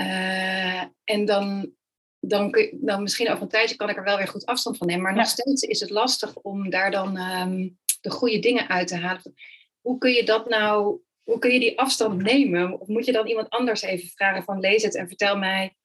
[0.00, 1.72] Uh, en dan,
[2.20, 4.76] dan, kun je, dan misschien over een tijdje kan ik er wel weer goed afstand
[4.76, 5.02] van nemen.
[5.02, 8.96] Maar nog steeds is het lastig om daar dan um, de goede dingen uit te
[8.96, 9.34] halen.
[9.80, 12.80] Hoe kun je dat nou hoe kun je die afstand nemen?
[12.80, 15.76] Of moet je dan iemand anders even vragen van lees het en vertel mij.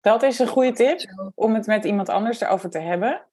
[0.00, 3.26] Dat is een goede tip om het met iemand anders erover te hebben.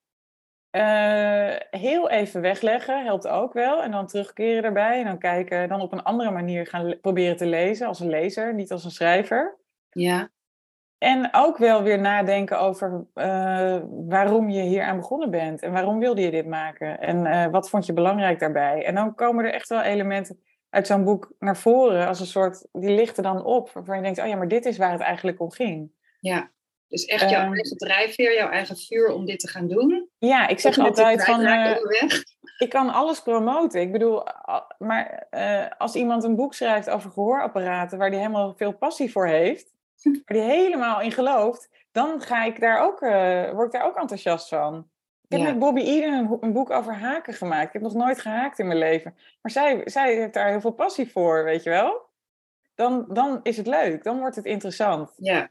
[0.72, 3.84] Uh, heel even wegleggen helpt ook wel.
[3.84, 5.00] En dan terugkeren erbij.
[5.00, 8.54] En dan kijken, dan op een andere manier gaan proberen te lezen als een lezer,
[8.54, 9.58] niet als een schrijver.
[9.90, 10.30] Ja.
[10.98, 15.62] En ook wel weer nadenken over uh, waarom je hier aan begonnen bent.
[15.62, 17.00] En waarom wilde je dit maken?
[17.00, 18.86] En uh, wat vond je belangrijk daarbij?
[18.86, 20.40] En dan komen er echt wel elementen
[20.76, 24.20] uit zo'n boek naar voren als een soort, die lichten dan op, waarvan je denkt,
[24.20, 25.92] oh ja, maar dit is waar het eigenlijk om ging.
[26.20, 26.52] Ja,
[26.88, 30.10] dus echt jouw uh, eigen drijfveer, jouw eigen vuur om dit te gaan doen.
[30.18, 31.78] Ja, ik zeg altijd van, uh,
[32.58, 33.82] ik kan alles promoten.
[33.82, 34.24] Ik bedoel,
[34.78, 39.28] maar uh, als iemand een boek schrijft over gehoorapparaten, waar die helemaal veel passie voor
[39.28, 39.74] heeft,
[40.26, 43.00] waar die helemaal in gelooft, dan ga ik daar ook,
[43.54, 44.90] word ik daar ook enthousiast van.
[45.28, 47.68] Ik heb met Bobby Eden een, boek over haken gemaakt.
[47.68, 49.16] Ik heb nog nooit gehaakt in mijn leven.
[49.42, 52.06] Maar zij, zij heeft daar heel veel passie voor, weet je wel?
[52.76, 54.04] dan, dan is het leuk.
[54.04, 55.14] Dan wordt het interessant.
[55.18, 55.50] Ja.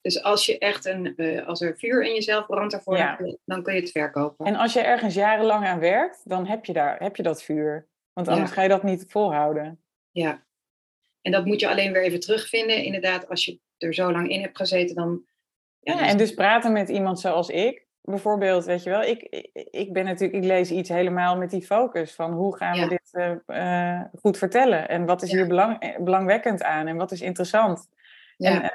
[0.00, 3.18] Dus als je echt een, uh, als er vuur in jezelf brandt daarvoor, Ja.
[3.44, 4.46] dan, kun je het verkopen.
[4.46, 7.88] En als je ergens jarenlang aan werkt, dan heb je, daar, heb je dat vuur.
[8.12, 8.54] Want anders Ja.
[8.54, 9.82] ga je dat niet volhouden.
[10.10, 10.44] Ja.
[11.22, 12.84] En dat moet je alleen weer even terugvinden.
[12.84, 15.24] Inderdaad, als je er zo lang in hebt gezeten, dan.
[15.78, 17.85] Ja, dan- en dus praten met iemand zoals ik.
[18.06, 19.22] Bijvoorbeeld, weet je wel, ik,
[19.70, 22.82] ik, ben natuurlijk, ik lees iets helemaal met die focus van hoe gaan Ja.
[22.82, 23.08] we dit
[23.46, 25.36] eh, eh, goed vertellen en wat is Ja.
[25.36, 27.88] hier belang, eh, belangwekkend aan en wat is interessant.
[28.36, 28.62] ja.
[28.62, 28.72] En,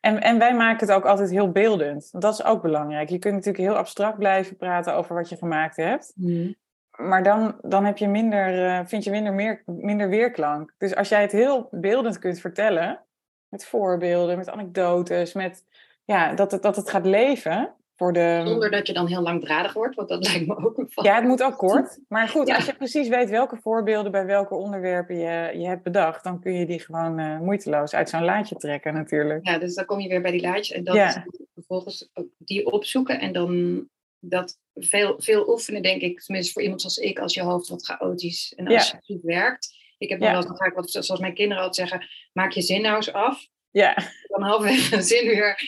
[0.00, 2.20] en, en wij maken het ook altijd heel beeldend.
[2.20, 3.08] Dat is ook belangrijk.
[3.08, 6.12] Je kunt natuurlijk heel abstract blijven praten over wat je gemaakt hebt.
[6.16, 6.52] Mhm.
[6.96, 10.74] Maar dan, dan heb je minder, vind je minder, meer, minder weerklank.
[10.78, 13.00] Dus als jij het heel beeldend kunt vertellen,
[13.48, 15.64] met voorbeelden, met anekdotes, met
[16.04, 18.42] ja, dat, het, dat het gaat leven voor de.
[18.46, 21.04] Zonder dat je dan heel langdradig wordt, want dat lijkt me ook een val.
[21.04, 21.98] Ja, het moet ook kort.
[22.08, 22.54] Maar goed, Ja.
[22.54, 26.52] als je precies weet welke voorbeelden bij welke onderwerpen je, je hebt bedacht, dan kun
[26.54, 29.46] je die gewoon eh, moeiteloos uit zo'n laadje trekken, natuurlijk.
[29.46, 31.08] Ja, dus dan kom je weer bij die laadjes en Ja.
[31.08, 31.18] is
[31.54, 33.84] vervolgens die opzoeken en dan
[34.18, 37.84] dat veel, veel oefenen, denk ik, tenminste voor iemand zoals ik, als je hoofd wat
[37.84, 38.74] chaotisch en Ja.
[38.76, 39.82] als je goed werkt.
[39.98, 43.12] Ik heb nog wel eens zoals mijn kinderen altijd zeggen, maak je zin nou eens
[43.12, 43.46] af.
[43.74, 43.96] Ja.
[44.28, 45.58] Dan halverwege een zin weer.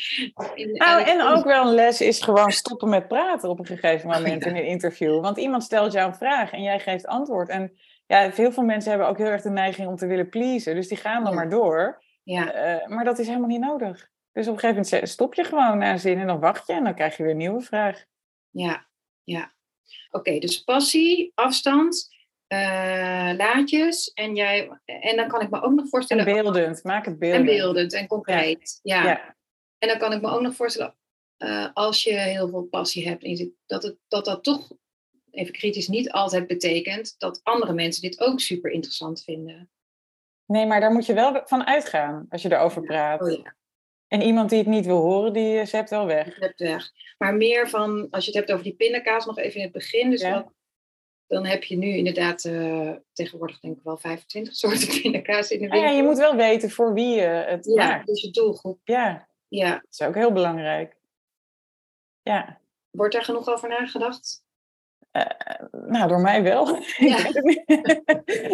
[0.55, 4.09] In, Nou, en ook wel een les is gewoon stoppen met praten op een gegeven
[4.09, 4.51] moment Ja.
[4.51, 5.21] in een interview.
[5.21, 7.49] Want iemand stelt jou een vraag en jij geeft antwoord.
[7.49, 10.75] En ja, heel veel mensen hebben ook heel erg de neiging om te willen pleasen.
[10.75, 11.39] Dus die gaan dan Ja.
[11.39, 12.03] maar door.
[12.23, 14.09] Ja, Eh, maar dat is helemaal niet nodig.
[14.33, 16.73] Dus op een gegeven moment stop je gewoon na een zin en dan wacht je
[16.73, 18.05] en dan krijg je weer een nieuwe vraag.
[18.51, 18.87] ja,
[19.25, 19.55] ja.
[20.11, 22.09] Oké, dus passie, afstand,
[22.47, 24.13] eh, laadjes.
[24.15, 26.25] En, jij, en dan kan ik me ook nog En voorstellen.
[26.25, 27.45] beeldend, maak het En beeldend.
[27.47, 28.81] beeldend en concreet.
[28.83, 29.05] Ja.
[29.05, 29.37] Ja.
[29.79, 30.95] En dan kan ik me ook nog voorstellen,
[31.37, 34.71] eh, als je heel veel passie hebt, en dat, het, dat dat toch,
[35.31, 39.71] even kritisch, niet altijd betekent dat andere mensen dit ook super interessant vinden.
[40.47, 43.23] Nee, maar daar moet je wel van uitgaan als je erover praat.
[43.23, 43.55] Oh ja,
[44.09, 46.53] En iemand die het niet wil horen, die zept wel weg.
[46.57, 46.91] weg.
[47.19, 50.11] Maar meer van, als je het hebt over die pindakaas, nog even in het begin.
[50.11, 50.33] Dus Ja.
[50.33, 50.53] wat-
[51.27, 55.65] dan heb je nu inderdaad eh, tegenwoordig denk ik wel 25 soorten pindakaas in de
[55.67, 55.91] Ah winkel.
[55.91, 58.07] ja, je moet wel weten voor wie je het Ja, maakt.
[58.07, 58.81] dus je doelgroep.
[58.85, 59.71] Ja, Ja.
[59.71, 60.97] dat is ook heel belangrijk.
[62.23, 62.61] Ja,
[62.91, 64.45] Wordt daar genoeg over nagedacht?
[65.71, 66.67] nou door mij wel.
[66.97, 67.17] Ja.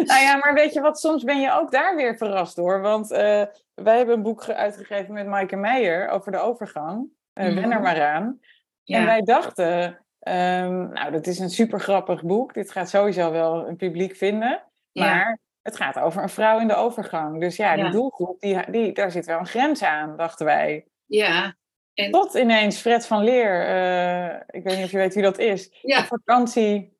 [0.05, 2.81] Nou ja, maar weet je wat, soms ben je ook daar weer verrast door.
[2.81, 7.07] Want eh, wij hebben een boek ge- uitgegeven met Maaike Meijer over de overgang.
[7.33, 7.55] eh Mhm.
[7.55, 8.39] Wen er maar aan.
[8.83, 8.97] Ja.
[8.99, 12.53] En wij dachten, ehm, nou dat is een super grappig boek.
[12.53, 14.63] Dit gaat sowieso wel een publiek vinden.
[14.91, 15.05] Ja.
[15.05, 17.39] Maar het gaat over een vrouw in de overgang.
[17.39, 17.89] Dus ja, die Ja.
[17.91, 20.85] doelgroep, die, die, daar zit wel een grens aan, dachten wij.
[21.05, 21.55] ja.
[21.93, 25.37] En, Tot ineens Fred van Leer, eh, ik weet niet of je weet wie dat
[25.37, 25.99] is, ja.
[25.99, 26.97] op vakantie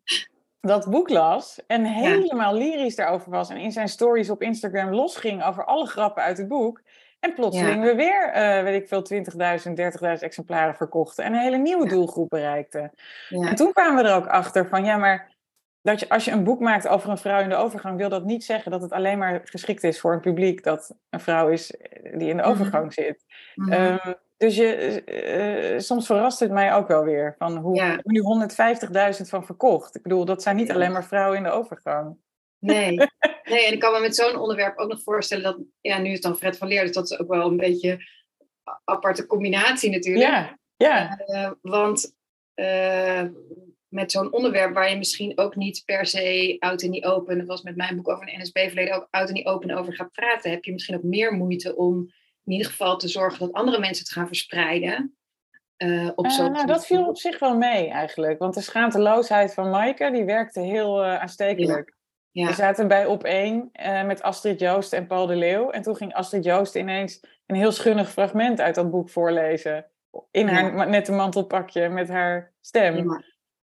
[0.62, 3.50] dat boek las en helemaal lyrisch daarover was.
[3.50, 6.82] En in zijn stories op Instagram losging over alle grappen uit het boek.
[7.24, 11.24] En plotseling we weer, eh, weet ik veel, 20.000, 30.000 exemplaren verkochten.
[11.24, 11.90] En een hele nieuwe Ja.
[11.90, 12.92] doelgroep bereikten.
[13.30, 13.48] ja.
[13.50, 15.32] En toen kwamen we er ook achter van, ja, maar
[15.82, 18.24] dat je, als je een boek maakt over een vrouw in de overgang, wil dat
[18.26, 21.72] niet zeggen dat het alleen maar geschikt is voor een publiek dat een vrouw is
[21.72, 22.52] eh, die in de Mhm.
[22.52, 23.26] overgang zit.
[23.56, 23.72] Mhm.
[23.72, 27.36] Ehm, dus je, eh, soms verrast het mij ook wel weer.
[27.38, 29.96] Van hoe, nu 150.000 van verkocht.
[29.96, 32.18] Ik bedoel, dat zijn niet alleen maar vrouwen in de overgang.
[32.64, 32.96] Nee.
[33.44, 36.14] nee, en ik kan me met zo'n onderwerp ook nog voorstellen dat, ja, nu is
[36.14, 39.90] het dan Fred van Leer, dus dat is ook wel een beetje een aparte combinatie
[39.90, 40.26] natuurlijk.
[40.30, 42.16] Ja, ja, Eh, want
[42.54, 43.24] eh,
[43.88, 47.48] met zo'n onderwerp waar je misschien ook niet per se oud en niet open, dat
[47.48, 50.52] was met mijn boek over een NSB-verleden ook oud en niet open over gaat praten,
[50.52, 52.12] heb je misschien ook meer moeite om
[52.44, 55.18] in ieder geval te zorgen dat andere mensen het gaan verspreiden.
[55.78, 58.40] eh, op nou, dat viel op zich wel mee eigenlijk.
[58.40, 61.94] Want de schaamteloosheid van Maaike, die werkte heel aanstekelijk.
[62.34, 65.70] Ja, We zaten bij Op 1 eh, met Astrid Joost en Paul de Leeuw.
[65.70, 69.86] En toen ging Astrid Joost ineens een heel schunnig fragment uit dat boek voorlezen.
[70.32, 70.54] In Ja.
[70.54, 72.96] haar nette mantelpakje met haar stem.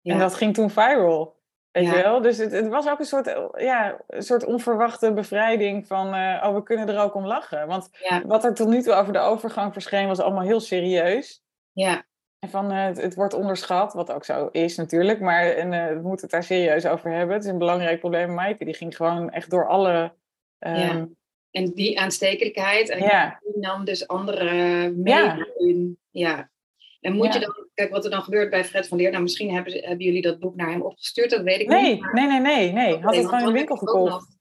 [0.00, 0.12] ja.
[0.12, 1.38] En dat ging toen viral.
[1.72, 2.20] Weet je wel?
[2.20, 6.14] Dus het, het was ook een soort, eh, ja, een soort onverwachte bevrijding van...
[6.14, 7.66] eh, oh, we kunnen er ook om lachen.
[7.66, 7.90] Want
[8.26, 10.06] wat er tot nu toe over de overgang verscheen...
[10.08, 11.42] was allemaal heel serieus.
[11.72, 12.04] ja,
[12.40, 15.20] En van, eh, het, het wordt onderschat, wat ook zo is natuurlijk.
[15.20, 17.34] Maar en, eh, we moeten het daar serieus over hebben.
[17.34, 18.34] Het is een belangrijk probleem.
[18.34, 20.12] Maaike, die ging gewoon echt door alle...
[20.58, 21.04] ehm,
[21.50, 23.40] En die aanstekelijkheid, en ja.
[23.44, 24.44] die nam dus andere
[24.90, 25.46] mee Ja.
[25.56, 25.98] in.
[26.10, 26.50] Ja.
[27.00, 27.32] En moet Ja.
[27.32, 30.04] je dan, kijk wat er dan gebeurt bij Fred van Leer, nou misschien hebben, hebben
[30.06, 31.80] jullie dat boek naar hem opgestuurd, dat weet ik niet.
[31.80, 32.98] Nee, nee, nee, nee, nee.
[33.00, 34.38] Had het gewoon in de winkel gekocht.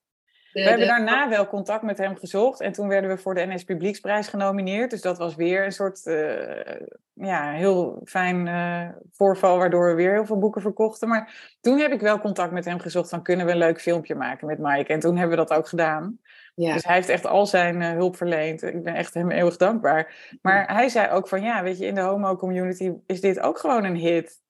[0.53, 2.61] We hebben daarna wel contact met hem gezocht.
[2.61, 4.89] En toen werden we voor de NS Publieksprijs genomineerd.
[4.89, 6.75] Dus dat was weer een soort uh,
[7.13, 11.07] ja, heel fijn uh, voorval, waardoor we weer heel veel boeken verkochten.
[11.07, 14.15] Maar toen heb ik wel contact met hem gezocht van kunnen we een leuk filmpje
[14.15, 14.93] maken met Mike.
[14.93, 16.19] En toen hebben we dat ook gedaan.
[16.55, 16.73] Ja.
[16.73, 18.63] Dus hij heeft echt al zijn uh, hulp verleend.
[18.63, 20.15] Ik ben echt hem eeuwig dankbaar.
[20.41, 23.83] Maar hij zei ook van ja, weet je, in de homo-community is dit ook gewoon
[23.83, 24.41] een hit.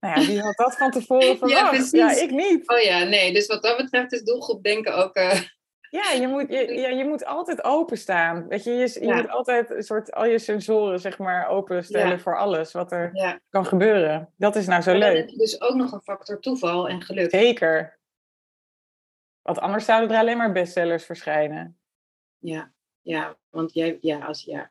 [0.00, 1.90] Nou ja, wie had dat van tevoren verwacht?
[1.90, 2.68] Ja, ja, ik niet.
[2.68, 3.32] Oh ja, nee.
[3.32, 5.16] Dus wat dat betreft is doelgroep denken ook...
[5.16, 5.40] Uh...
[5.90, 8.48] Ja, je moet, je, ja, je moet altijd openstaan.
[8.48, 12.18] Weet je, je, je moet altijd een soort al je sensoren zeg maar openstellen ja.
[12.18, 14.32] voor alles wat er kan gebeuren.
[14.36, 15.00] Dat is nou zo leuk.
[15.00, 17.30] Dan heb je dus ook nog een factor toeval en geluk.
[17.30, 17.98] Zeker.
[19.42, 21.78] Want anders zouden er alleen maar bestsellers verschijnen.
[22.38, 24.70] Ja, ja want jij, ja, als, ja,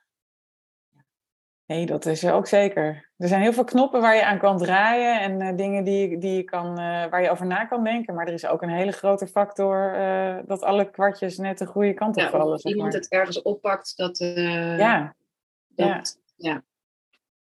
[1.65, 3.10] Nee, dat is ook zeker.
[3.17, 6.36] Er zijn heel veel knoppen waar je aan kan draaien en uh, dingen die, die
[6.36, 8.15] je kan, uh, waar je over na kan denken.
[8.15, 11.93] Maar er is ook een hele grote factor uh, dat alle kwartjes net de goede
[11.93, 12.60] kant op ja, vallen.
[12.60, 13.01] Zeg iemand maar.
[13.01, 14.17] het ergens oppakt, dat.
[14.17, 15.15] ja.
[15.67, 16.63] Dat, ja.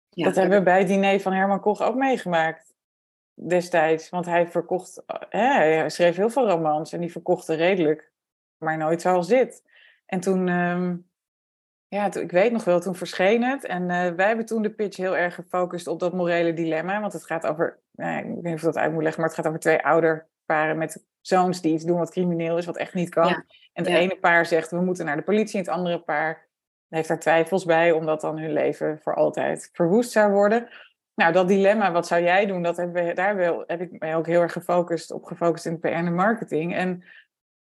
[0.09, 0.25] ja.
[0.25, 2.75] dat hebben we bij het diner van Herman Koch ook meegemaakt
[3.35, 4.11] destijds.
[4.11, 8.11] Want hij verkocht, hè, hij schreef heel veel romans en die verkochten redelijk,
[8.59, 9.63] maar nooit zoals dit.
[10.07, 10.49] En toen.
[10.49, 11.13] Um,
[11.95, 13.65] ja, ik weet nog wel, toen verscheen het.
[13.65, 17.01] En uh, wij hebben toen de pitch heel erg gefocust op dat morele dilemma.
[17.01, 19.31] Want het gaat over, nou, ik weet niet of ik dat uit moet leggen, maar
[19.31, 22.95] het gaat over twee ouderparen met zoons die iets doen wat crimineel is, wat echt
[22.95, 23.45] niet kan.
[23.73, 25.59] En het ene paar zegt, we moeten naar de politie.
[25.59, 26.49] En het andere paar
[26.89, 30.69] heeft daar twijfels bij, omdat dan hun leven voor altijd verwoest zou worden.
[31.15, 32.63] Nou, dat dilemma, wat zou jij doen?
[32.63, 35.81] Dat hebben we, daar wel, heb ik mij ook heel erg gefocust op gefocust in
[35.81, 36.75] PR en marketing.
[36.75, 37.05] En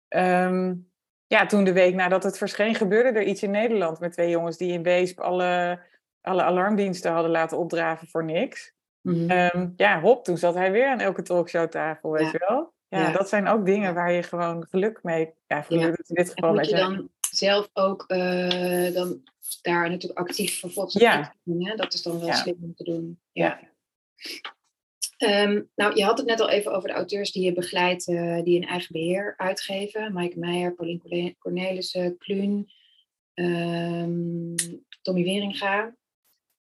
[0.08, 0.90] um,
[1.26, 4.56] ja, toen de week nadat het verscheen, gebeurde er iets in Nederland met twee jongens
[4.56, 5.80] die in Weesp alle,
[6.20, 8.74] alle alarmdiensten hadden laten opdraven voor niks.
[9.00, 12.74] Mm ja, hop, toen zat hij weer aan elke talkshowtafel, weet je wel.
[12.88, 15.34] Ja, dat zijn ook dingen waar je gewoon geluk mee...
[15.46, 15.86] Ja, geluk ja.
[16.06, 16.48] in dit geval...
[16.48, 19.22] En moet je dan zelf ook uh, dan
[19.62, 21.34] daar natuurlijk actief vervolgens ja.
[21.44, 23.20] doen, Dat is dan wel slim om te doen.
[23.32, 23.60] ja.
[25.18, 28.42] Um, nou, je had het net al even over de auteurs die je begeleidt, uh,
[28.42, 30.14] die in eigen beheer uitgeven.
[30.14, 32.70] Mike Meijer, Paulien Cornelissen, Kluun,
[33.34, 34.54] um,
[35.02, 35.94] Tommy Weringa.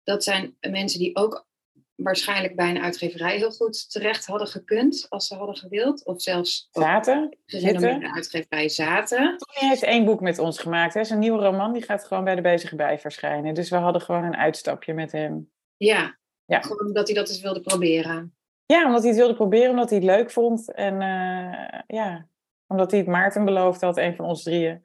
[0.03, 1.47] Dat zijn mensen die ook
[1.95, 6.05] waarschijnlijk bij een uitgeverij heel goed terecht hadden gekund als ze hadden gewild.
[6.05, 7.99] Of zelfs zaten, zitten.
[7.99, 9.37] de uitgeverij zaten.
[9.37, 10.93] Tommy heeft één boek met ons gemaakt.
[10.93, 11.03] Hè.
[11.03, 13.53] Zijn nieuwe roman die gaat gewoon bij de bezige bij verschijnen.
[13.53, 15.51] Dus we hadden gewoon een uitstapje met hem.
[15.77, 16.61] Ja, ja.
[16.61, 18.35] gewoon dat hij dat eens wilde proberen.
[18.65, 20.73] Ja, omdat hij het wilde proberen, omdat hij het leuk vond.
[20.73, 22.27] En uh, ja,
[22.67, 24.81] omdat hij het Maarten beloofd had, een van ons drieën.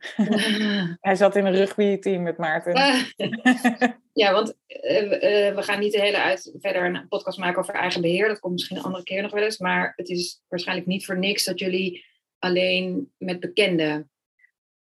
[1.00, 2.72] hij zat in een rugby-team met Maarten.
[4.12, 7.74] ja, want uh, uh, we gaan niet de hele uit verder een podcast maken over
[7.74, 8.28] eigen beheer.
[8.28, 9.58] Dat komt misschien een andere keer nog wel eens.
[9.58, 12.04] Maar het is waarschijnlijk niet voor niks dat jullie
[12.38, 14.10] alleen met bekenden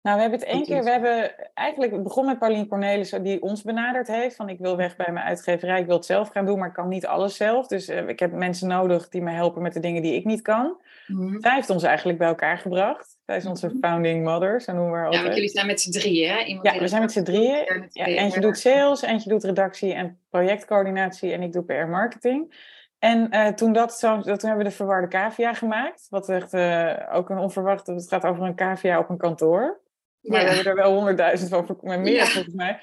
[0.03, 3.61] nou, we hebben het één keer, we hebben eigenlijk begon met Pauline Cornelissen, die ons
[3.61, 4.35] benaderd heeft.
[4.35, 6.73] Van ik wil weg bij mijn uitgeverij, ik wil het zelf gaan doen, maar ik
[6.73, 7.67] kan niet alles zelf.
[7.67, 10.41] Dus uh, ik heb mensen nodig die me helpen met de dingen die ik niet
[10.41, 10.77] kan.
[11.07, 13.17] Mm Zij heeft ons eigenlijk bij elkaar gebracht.
[13.25, 13.77] Zij is onze mhm.
[13.77, 16.43] founding mother, zo noemen we haar Ja, want jullie zijn met z'n drieën, hè?
[16.43, 17.87] Iemand ja, we zijn met z'n drieën.
[17.89, 22.71] Ja, eentje doet sales, eentje doet redactie en projectcoördinatie en ik doe PR marketing.
[22.99, 26.07] En uh, toen, dat zo, toen hebben we de verwarde cavia gemaakt.
[26.09, 27.93] Wat echt uh, ook een onverwachte...
[27.93, 29.81] Het gaat over een cavia op een kantoor.
[30.23, 32.79] Maar we hebben er wel honderdduizend van, maar meer volgens mij.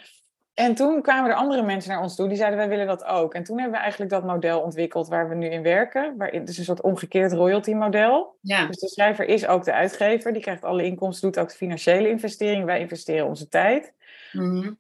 [0.55, 3.35] En toen kwamen er andere mensen naar ons toe die zeiden wij willen dat ook.
[3.35, 6.17] En toen hebben we eigenlijk dat model ontwikkeld waar we nu in werken.
[6.17, 8.37] Waarin, dus een soort omgekeerd royalty model.
[8.41, 8.67] Ja.
[8.67, 10.33] Dus de schrijver is ook de uitgever.
[10.33, 12.65] Die krijgt alle inkomsten, doet ook de financiële investering.
[12.65, 13.93] Wij investeren onze tijd.
[14.33, 14.77] Mm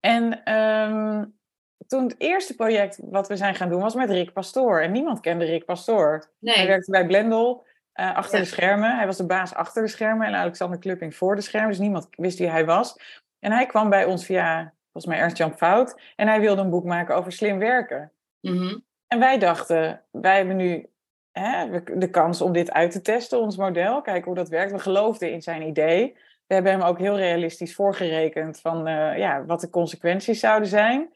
[0.00, 1.38] en um,
[1.86, 4.80] toen het eerste project wat we zijn gaan doen was met Rick Pastoor.
[4.80, 6.30] En niemand kende Rick Pastoor.
[6.38, 6.54] Nee.
[6.54, 7.66] Hij werkte bij Blendel.
[7.94, 8.96] Uh, achter de schermen.
[8.96, 11.70] Hij was de baas achter de schermen en Alexander Klupping voor de schermen.
[11.70, 12.96] Dus niemand wist wie hij was.
[13.38, 16.00] En hij kwam bij ons via, volgens mij, Ernst-Jan Fout.
[16.16, 18.12] En hij wilde een boek maken over slim werken.
[18.40, 18.78] Mhm.
[19.06, 20.88] En wij dachten, wij hebben nu
[21.32, 24.00] hè, de kans om dit uit te testen, ons model.
[24.00, 24.72] Kijken hoe dat werkt.
[24.72, 26.16] We geloofden in zijn idee.
[26.46, 31.10] We hebben hem ook heel realistisch voorgerekend van uh, ja, wat de consequenties zouden zijn.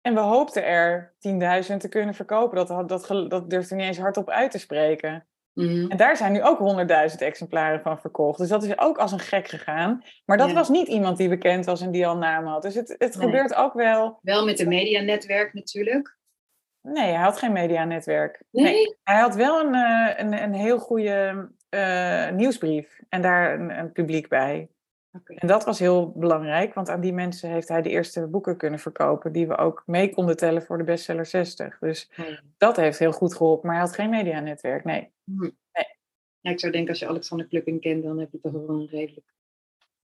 [0.00, 1.14] En we hoopten er
[1.70, 2.66] 10.000 te kunnen verkopen.
[2.66, 5.26] Dat, dat, dat durfde niet eens hardop uit te spreken.
[5.58, 5.90] Mhm.
[5.90, 8.38] En daar zijn nu ook honderdduizend exemplaren van verkocht.
[8.38, 10.04] Dus dat is ook als een gek gegaan.
[10.24, 12.62] Maar dat was niet iemand die bekend was en die al naam had.
[12.62, 14.18] Dus het, het gebeurt ook wel.
[14.22, 16.16] Wel met een medianetwerk natuurlijk.
[16.82, 18.42] Nee, hij had geen medianetwerk.
[18.50, 18.64] Nee?
[18.64, 18.96] nee.
[19.02, 23.92] Hij had wel een, uh, een, een heel goede uh, nieuwsbrief en daar een, een
[23.92, 24.68] publiek bij.
[25.12, 25.36] Okay.
[25.36, 28.78] En dat was heel belangrijk, want aan die mensen heeft hij de eerste boeken kunnen
[28.78, 31.78] verkopen, die we ook mee konden tellen voor de bestseller 60.
[31.78, 32.10] Dus
[32.58, 35.12] dat heeft heel goed geholpen, maar hij had geen medianetwerk, nee.
[35.24, 35.40] Hm.
[35.40, 35.96] nee.
[36.40, 38.86] Ja, ik zou denken, als je Alexander Klupping kent, dan heb je toch wel een
[38.86, 39.26] redelijk...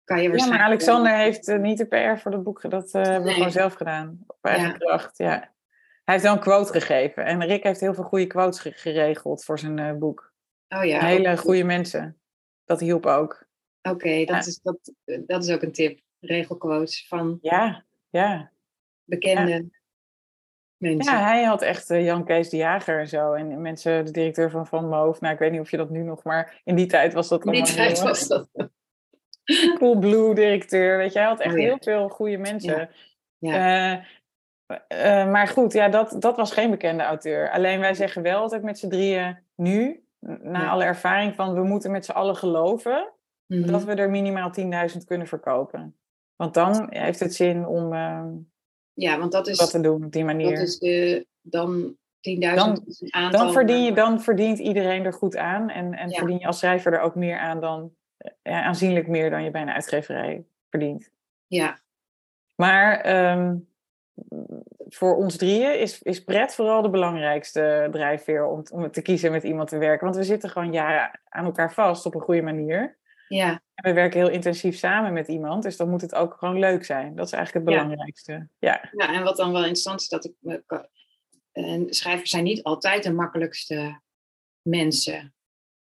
[0.04, 2.70] Kan je Ja, maar waarschijnlijk Alexander heeft eh, niet de PR voor het boek.
[2.70, 4.18] Dat eh, hebben we gewoon zelf gedaan.
[4.26, 4.76] Op eigen Ja.
[4.76, 5.52] kracht, ja.
[6.04, 7.24] Hij heeft wel een quote gegeven.
[7.24, 10.32] En Rick heeft heel veel goede quotes ge- geregeld voor zijn eh, boek.
[10.68, 12.20] Oh ja, Hele goede mensen.
[12.64, 13.46] Dat hielp ook.
[13.82, 14.36] Oké, dat, Ja.
[14.38, 14.92] is, dat,
[15.26, 16.00] dat is ook een tip.
[16.20, 18.50] Regelquotes van Ja, ja.
[19.04, 19.68] bekende
[20.76, 21.12] mensen.
[21.12, 23.32] Ja, hij had echt eh, Jan Kees de Jager en zo.
[23.32, 25.20] En mensen, de directeur van Van Moof.
[25.20, 27.44] Nou, ik weet niet of je dat nu nog, maar in die tijd was dat
[27.44, 28.48] In die allemaal tijd heel- was dat.
[29.78, 30.96] Cool Blue directeur.
[30.96, 31.64] Weet je, hij had echt Oh ja.
[31.66, 32.90] heel veel goede mensen.
[33.38, 34.02] Ja.
[34.66, 37.50] Eh, eh, maar goed, ja, dat, dat was geen bekende auteur.
[37.50, 40.02] Alleen wij zeggen wel altijd met z'n drieën nu,
[40.42, 43.12] na alle ervaring van we moeten met z'n allen geloven
[43.48, 43.70] Mhm.
[43.70, 44.50] dat we er minimaal
[44.90, 45.96] 10.000 kunnen verkopen.
[46.36, 48.24] Want dan heeft het zin om eh,
[48.92, 50.54] ja, want dat is, dat te doen op die manier.
[50.54, 53.40] dat is de, dan 10.000 Dan- is een aantal.
[53.40, 55.70] dan, verdien je, dan verdient iedereen er goed aan.
[55.70, 56.18] En, en Ja.
[56.18, 59.50] verdien je als schrijver er ook meer aan dan, eh, ja, aanzienlijk meer dan je
[59.50, 61.10] bij een uitgeverij verdient.
[61.46, 61.78] Ja,
[62.56, 63.56] Maar ehm,
[64.88, 69.42] voor ons drieën is, is pret vooral de belangrijkste drijfveer om, om te kiezen met
[69.42, 70.04] iemand te werken.
[70.04, 72.96] Want we zitten gewoon jaren aan elkaar vast op een goede manier.
[73.28, 76.58] Ja, En we werken heel intensief samen met iemand, dus dan moet het ook gewoon
[76.58, 77.14] leuk zijn.
[77.14, 78.48] Dat is eigenlijk het belangrijkste.
[78.58, 78.88] Ja.
[78.92, 80.34] ja, en wat dan wel interessant is, dat ik,
[81.94, 84.00] schrijvers zijn niet altijd de makkelijkste
[84.62, 85.34] mensen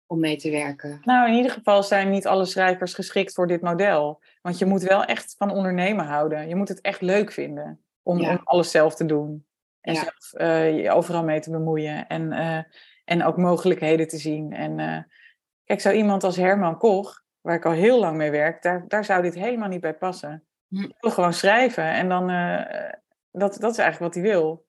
[0.05, 1.01] om mee te werken.
[1.03, 4.21] Nou, in ieder geval zijn niet alle schrijvers geschikt voor dit model.
[4.41, 6.47] Want je moet wel echt van ondernemen houden.
[6.47, 8.29] Je moet het echt leuk vinden om, Ja.
[8.29, 9.45] om alles zelf te doen.
[9.81, 9.99] En Ja.
[10.01, 12.07] zelf eh, je overal mee te bemoeien.
[12.07, 12.63] En, eh,
[13.05, 14.53] en ook mogelijkheden te zien.
[14.53, 15.03] En eh,
[15.63, 19.05] kijk, zo iemand als Herman Koch, waar ik al heel lang mee werk, daar, daar
[19.05, 20.43] zou dit helemaal niet bij passen.
[20.67, 20.77] Hm.
[20.77, 21.83] Hij wil gewoon schrijven.
[21.83, 22.91] En dan, eh,
[23.31, 24.65] dat, dat is eigenlijk wat hij wil.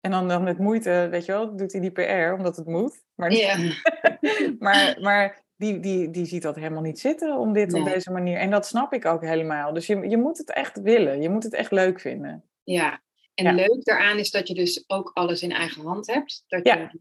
[0.00, 3.02] En dan, dan met moeite, weet je wel, doet hij die PR omdat het moet.
[3.14, 3.30] Maar
[4.58, 8.38] maar, maar die, die, die ziet dat helemaal niet zitten om dit op deze manier.
[8.38, 9.72] En dat snap ik ook helemaal.
[9.72, 11.22] Dus je, je moet het echt willen.
[11.22, 12.44] Je moet het echt leuk vinden.
[12.64, 13.04] ja.
[13.34, 13.52] En Ja.
[13.52, 16.44] leuk daaraan is dat je dus ook alles in eigen hand hebt.
[16.46, 16.74] Dat Ja.
[16.74, 16.98] je,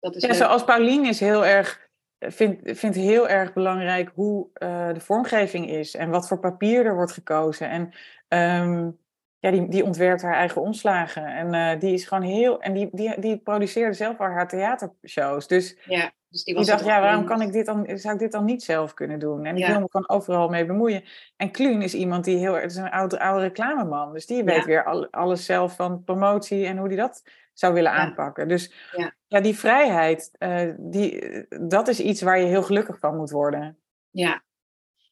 [0.00, 0.36] dat is Ja, leuk.
[0.36, 1.83] zoals Paulien is heel erg,
[2.28, 5.94] vindt, vindt heel erg belangrijk hoe eh, de vormgeving is.
[5.96, 7.68] En wat voor papier er wordt gekozen.
[7.68, 7.90] En
[8.28, 8.90] ehm,
[9.38, 11.26] ja, die, die ontwerpt haar eigen omslagen.
[11.26, 12.60] En eh, die is gewoon heel...
[12.60, 15.46] En die, die, die produceerde zelf al haar theatershows.
[15.46, 18.44] Dus Ja, dus die dacht, ja, waarom kan ik dit dan, zou ik dit dan
[18.44, 19.44] niet zelf kunnen doen?
[19.44, 19.70] En ik Ja.
[19.70, 21.02] wil me gewoon overal mee bemoeien.
[21.36, 24.12] En Kluun is iemand die heel, het is een oude, oude reclameman.
[24.12, 24.64] Dus die weet Ja.
[24.64, 28.48] weer al, alles zelf van promotie en hoe die dat zou willen aanpakken.
[28.48, 29.14] Dus Ja.
[29.34, 31.20] Ja, die vrijheid, eh, die,
[31.68, 33.78] dat is iets waar je heel gelukkig van moet worden.
[34.10, 34.42] Ja,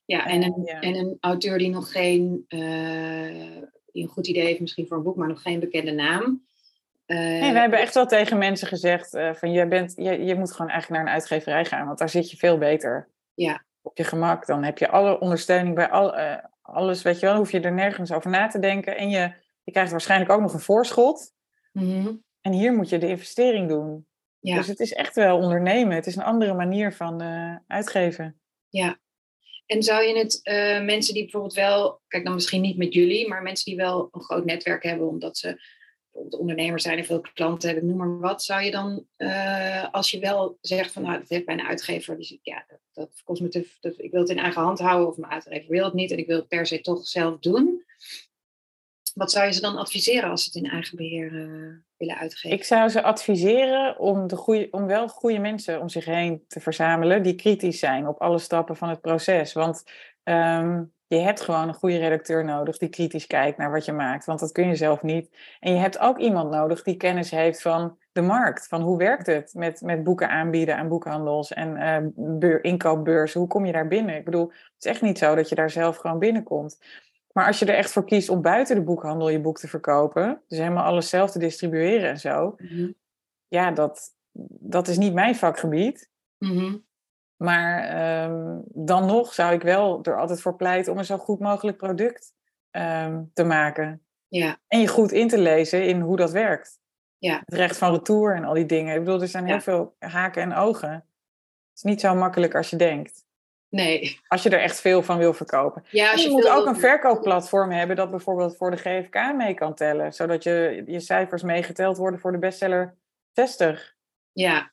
[0.05, 0.81] ja, en, Eh, een, ja.
[0.81, 5.03] en een auteur die nog geen, eh, die een goed idee heeft misschien voor een
[5.03, 6.43] boek, maar nog geen bekende naam.
[7.07, 10.35] Eh, Nee, we hebben echt wel tegen mensen gezegd eh, van je, bent, je, je
[10.35, 13.97] moet gewoon eigenlijk naar een uitgeverij gaan, want daar zit je veel beter Ja, op
[13.97, 14.47] je gemak.
[14.47, 17.73] Dan heb je alle ondersteuning bij al, eh, alles, weet je wel, hoef je er
[17.73, 18.97] nergens over na te denken.
[18.97, 19.33] En je,
[19.63, 21.33] je krijgt waarschijnlijk ook nog een voorschot.
[21.73, 24.07] mhm, En hier moet je de investering doen.
[24.43, 25.95] Ja, Dus het is echt wel ondernemen.
[25.95, 28.41] Het is een andere manier van eh, uitgeven.
[28.69, 29.01] ja.
[29.67, 33.29] En zou je het eh, mensen die bijvoorbeeld wel, kijk dan misschien niet met jullie,
[33.29, 35.61] maar mensen die wel een groot netwerk hebben, omdat ze
[36.11, 40.11] bijvoorbeeld ondernemers zijn en veel klanten hebben, noem maar wat, zou je dan, eh, als
[40.11, 43.23] je wel zegt van nou, dat heeft bij een uitgever, die zegt ja, dat, dat
[43.25, 45.85] kost me te, dat, ik wil het in eigen hand houden of mijn uitgever wil
[45.85, 47.85] het niet en ik wil het per se toch zelf doen.
[49.15, 52.57] Wat zou je ze dan adviseren als ze het in eigen beheer eh, willen uitgeven?
[52.57, 57.23] Ik zou ze adviseren om, de om wel goede mensen om zich heen te verzamelen
[57.23, 59.53] die kritisch zijn op alle stappen van het proces.
[59.53, 59.83] Want
[60.23, 64.25] ehm, je hebt gewoon een goede redacteur nodig die kritisch kijkt naar wat je maakt.
[64.25, 65.37] Want dat kun je zelf niet.
[65.61, 68.67] En je hebt ook iemand nodig die kennis heeft van de markt.
[68.67, 73.41] Van hoe werkt het met, met boeken aanbieden aan boekhandels en eh, beur, inkoopbeurzen.
[73.41, 74.17] Hoe kom je daar binnen?
[74.17, 76.79] Ik bedoel, het is echt niet zo dat je daar zelf gewoon binnenkomt.
[77.33, 80.43] Maar als je er echt voor kiest om buiten de boekhandel je boek te verkopen,
[80.49, 82.91] dus helemaal alles zelf te distribueren en zo, Mhm.
[83.49, 84.15] ja, dat,
[84.61, 86.11] dat is niet mijn vakgebied.
[86.39, 86.77] Mhm.
[87.37, 91.41] Maar ehm, dan nog zou ik wel er altijd voor pleiten om een zo goed
[91.41, 92.35] mogelijk product
[92.71, 94.03] ehm, te maken.
[94.29, 96.81] Ja, En je goed in te lezen in hoe dat werkt.
[97.19, 97.43] Ja.
[97.45, 98.95] Het recht van retour en al die dingen.
[98.95, 100.91] Ik bedoel, er zijn heel veel haken en ogen.
[100.93, 101.05] Het
[101.75, 103.25] is niet zo makkelijk als je denkt.
[103.73, 104.19] Nee.
[104.29, 105.85] Als je er echt veel van wil verkopen.
[105.91, 109.55] Ja, als je je moet ook een verkoopplatform hebben dat bijvoorbeeld voor de GFK mee
[109.55, 110.13] kan tellen.
[110.13, 112.97] Zodat je, je cijfers meegeteld worden voor de bestseller
[113.33, 113.97] 60.
[114.33, 114.73] Ja,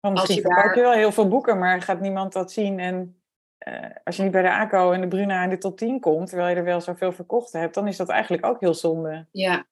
[0.00, 2.52] Want Als misschien je verkoop daar- je wel heel veel boeken, maar gaat niemand dat
[2.52, 2.78] zien.
[2.78, 3.22] En
[3.58, 6.28] eh, als je niet bij de ACO en de Bruna in de top 10 komt,
[6.28, 9.26] terwijl je er wel zoveel verkocht hebt, dan is dat eigenlijk ook heel zonde.
[9.32, 9.66] ja,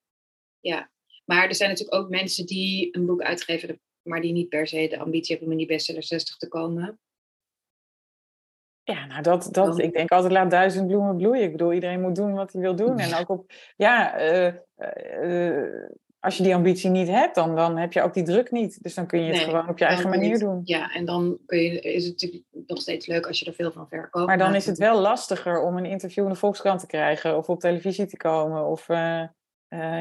[0.60, 0.90] ja.
[1.24, 4.88] Maar er zijn natuurlijk ook mensen die een boek uitgeven, maar die niet per se
[4.88, 6.98] de ambitie hebben om in die bestseller 60 te komen.
[8.92, 11.42] Ja, nou dat, dat, ik denk altijd laat duizend bloemen bloeien.
[11.42, 12.98] Ik bedoel, iedereen moet doen wat hij wil doen.
[12.98, 17.92] En ook op, ja, eh, eh, als je die ambitie niet hebt, dan, dan heb
[17.92, 18.82] je ook die druk niet.
[18.82, 20.60] Dus dan kun je het gewoon op je eigen manier doen.
[20.64, 23.72] Ja, en dan kun je, is het natuurlijk nog steeds leuk als je er veel
[23.72, 24.26] van verkoopt.
[24.26, 27.48] Maar dan is het wel lastiger om een interview in de Volkskrant te krijgen, of
[27.48, 29.24] op televisie te komen, of uh,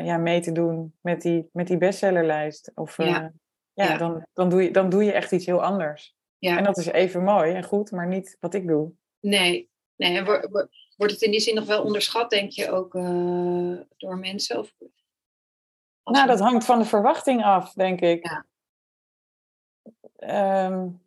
[0.06, 2.72] ja, mee te doen met die, met die bestsellerlijst.
[2.76, 3.32] Of, ja.
[3.74, 6.16] ja, Dan, dan, doe je, dan doe je echt iets heel anders.
[6.46, 6.58] Ja.
[6.58, 8.92] En dat is even mooi en goed, maar niet wat ik doe.
[9.20, 10.18] Nee, nee.
[10.18, 10.26] En
[10.98, 14.60] wordt het in die zin nog wel onderschat, denk je, ook uh, door mensen?
[14.60, 14.74] Of...
[16.04, 18.28] Nou, dat hangt van de verwachting af, denk ik.
[18.28, 18.46] Ja.
[20.66, 21.02] Um,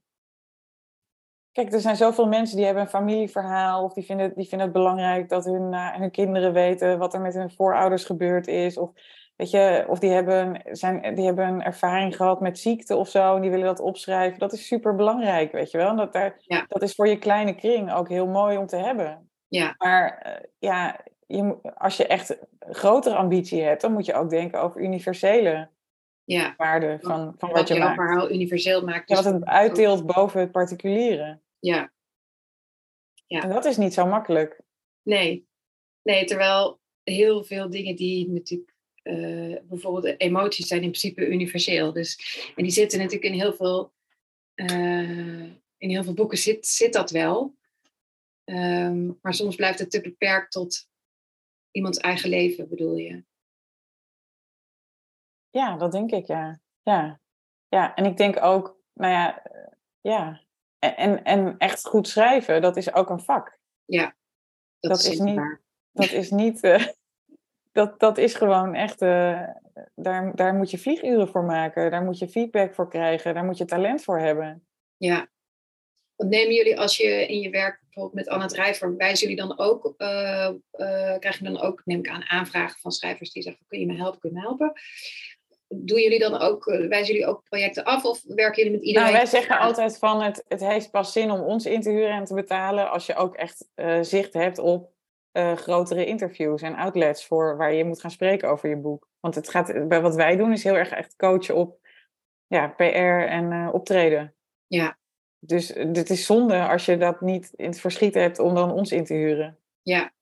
[1.52, 4.76] kijk, er zijn zoveel mensen die hebben een familieverhaal of die vinden, die vinden het
[4.76, 8.76] belangrijk dat hun, uh, hun kinderen weten wat er met hun voorouders gebeurd is.
[8.76, 8.90] Of
[9.38, 13.34] Weet je, of die hebben, zijn, die hebben een ervaring gehad met ziekte of zo
[13.34, 14.38] en die willen dat opschrijven.
[14.38, 15.96] Dat is super belangrijk, weet je wel.
[15.96, 19.30] Dat, daar, dat is voor je kleine kring ook heel mooi om te hebben.
[19.48, 19.74] Ja.
[19.78, 24.62] Maar uh, ja, je, als je echt grotere ambitie hebt, dan moet je ook denken
[24.62, 25.70] over universele
[26.24, 26.54] ja.
[26.56, 27.94] waarden van, van wat, wat je, je maakt.
[27.94, 29.08] verhaal universeel maakt.
[29.08, 31.40] Ja, wat het uitdeelt boven het particuliere.
[31.58, 31.92] Ja.
[33.26, 33.42] ja.
[33.42, 34.60] En dat is niet zo makkelijk.
[35.02, 35.48] Nee.
[36.02, 38.76] Nee, terwijl heel veel dingen die natuurlijk
[39.08, 41.92] uh, bijvoorbeeld emoties zijn in principe universeel.
[41.92, 43.92] Dus, en die zitten natuurlijk in heel veel,
[44.54, 45.42] uh,
[45.76, 47.56] in heel veel boeken zit, zit dat wel.
[48.44, 50.88] Um, maar soms blijft het te beperkt tot
[51.70, 53.24] iemands eigen leven, bedoel je?
[55.50, 56.60] Ja, dat denk ik, ja.
[56.82, 57.20] Ja,
[57.68, 57.94] ja.
[57.94, 59.42] en ik denk ook, nou ja,
[60.00, 60.46] ja.
[60.78, 63.58] En, en echt goed schrijven, dat is ook een vak.
[63.84, 64.16] Ja,
[64.80, 65.58] dat, dat is, niet.
[65.92, 66.64] Dat is niet.
[66.64, 66.88] Uh,
[67.78, 69.42] dat, dat is gewoon echt, uh,
[69.94, 73.58] daar, daar moet je vlieguren voor maken, daar moet je feedback voor krijgen, daar moet
[73.58, 74.66] je talent voor hebben.
[74.96, 75.28] Ja.
[76.16, 79.58] Wat nemen jullie als je in je werk bijvoorbeeld met Anna Drijver, wijzen jullie dan
[79.58, 83.64] ook, uh, uh, krijg je dan ook, neem ik aan, aanvragen van schrijvers die zeggen,
[83.68, 84.72] kun je me helpen, kun je me helpen?
[85.68, 89.12] Doen jullie dan ook, wijzen jullie ook projecten af of werken jullie met iedereen?
[89.12, 92.16] Nou, wij zeggen altijd van, het, het heeft pas zin om ons in te huren
[92.16, 93.68] en te betalen als je ook echt
[94.00, 94.96] zicht hebt op
[95.32, 99.08] uh, grotere interviews en outlets voor waar je moet gaan spreken over je boek.
[99.20, 101.78] Want het gaat, bij wat wij doen is heel erg echt coachen op
[102.46, 104.34] ja, PR en uh, optreden.
[104.66, 104.98] Ja.
[105.38, 108.92] Dus het is zonde als je dat niet in het verschiet hebt om dan ons
[108.92, 109.58] in te huren.
[109.82, 110.12] Ja,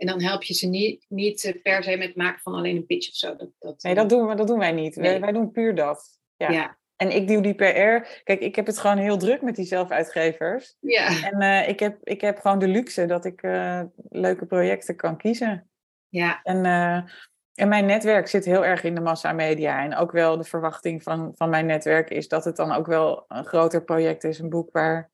[0.00, 2.76] en dan help je ze niet, niet eh, per se met het maken van alleen
[2.76, 3.36] een pitch of zo.
[3.36, 4.96] Dat, dat, nee, dat doen, we, dat doen wij niet.
[4.96, 5.10] Nee.
[5.10, 6.20] Wij, wij, doen puur dat.
[6.36, 6.50] Ja.
[6.50, 6.78] ja.
[7.00, 8.20] En ik duw die PR.
[8.24, 10.76] Kijk, ik heb het gewoon heel druk met die zelfuitgevers.
[10.80, 11.30] Ja.
[11.30, 15.16] En uh, ik, heb, ik heb gewoon de luxe dat ik uh, leuke projecten kan
[15.16, 15.70] kiezen.
[16.08, 16.40] Ja.
[16.42, 17.10] En, uh,
[17.54, 19.82] en mijn netwerk zit heel erg in de massamedia.
[19.82, 23.24] En ook wel de verwachting van, van mijn netwerk is dat het dan ook wel
[23.28, 24.38] een groter project is.
[24.38, 25.10] Een boek waar,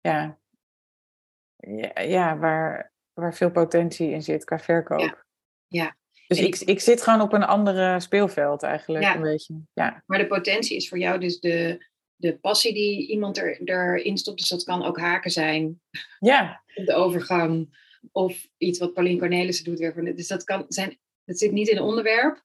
[0.00, 0.38] ja,
[1.56, 5.00] ja, ja waar, waar veel potentie in zit qua verkoop.
[5.00, 5.24] Ja.
[5.66, 5.96] ja.
[6.30, 9.14] Dus ik, ik zit gewoon op een andere speelveld eigenlijk, ja.
[9.14, 9.54] een beetje.
[9.72, 10.02] Ja.
[10.06, 14.38] Maar de potentie is voor jou dus de, de passie die iemand er, erin stopt.
[14.38, 15.80] Dus dat kan ook haken zijn.
[16.18, 16.62] Ja.
[16.84, 17.78] De overgang.
[18.12, 20.16] Of iets wat Pauline Cornelissen doet weer.
[20.16, 20.98] Dus dat kan zijn.
[21.24, 22.44] Dat zit niet in een onderwerp.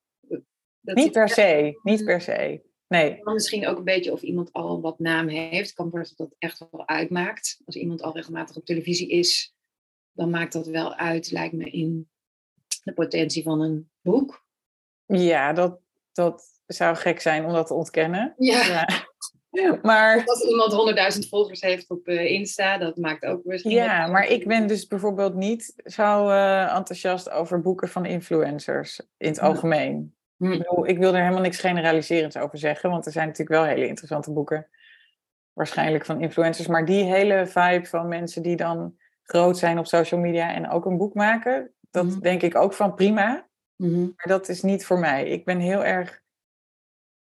[0.82, 1.80] Dat niet per se.
[1.84, 2.62] Niet per se.
[2.88, 3.20] Nee.
[3.24, 5.74] Misschien ook een beetje of iemand al wat naam heeft.
[5.74, 7.62] Kan me dat dat echt wel uitmaakt.
[7.66, 9.56] Als iemand al regelmatig op televisie is,
[10.12, 12.10] dan maakt dat wel uit, lijkt me, in
[12.86, 14.46] de potentie van een boek.
[15.06, 15.80] Ja, dat,
[16.14, 18.34] dat zou gek zijn om dat te ontkennen.
[18.38, 18.88] Ja.
[19.50, 19.80] ja.
[19.82, 23.72] Maar, als iemand 100.000 volgers heeft op uh, Insta, dat maakt ook misschien.
[23.72, 29.28] Ja, maar ik ben dus bijvoorbeeld niet zo uh, enthousiast over boeken van influencers in
[29.28, 30.16] het algemeen.
[30.38, 30.52] Hm.
[30.52, 33.74] Ik, bedoel, ik wil er helemaal niks generaliserends over zeggen, want er zijn natuurlijk wel
[33.74, 34.68] hele interessante boeken.
[35.54, 36.68] Waarschijnlijk van influencers.
[36.68, 40.86] Maar die hele vibe van mensen die dan groot zijn op social media en ook
[40.86, 43.48] een boek maken, dat mm denk ik ook van prima.
[43.76, 45.28] Mm Maar dat is niet voor mij.
[45.28, 46.24] Ik ben heel erg.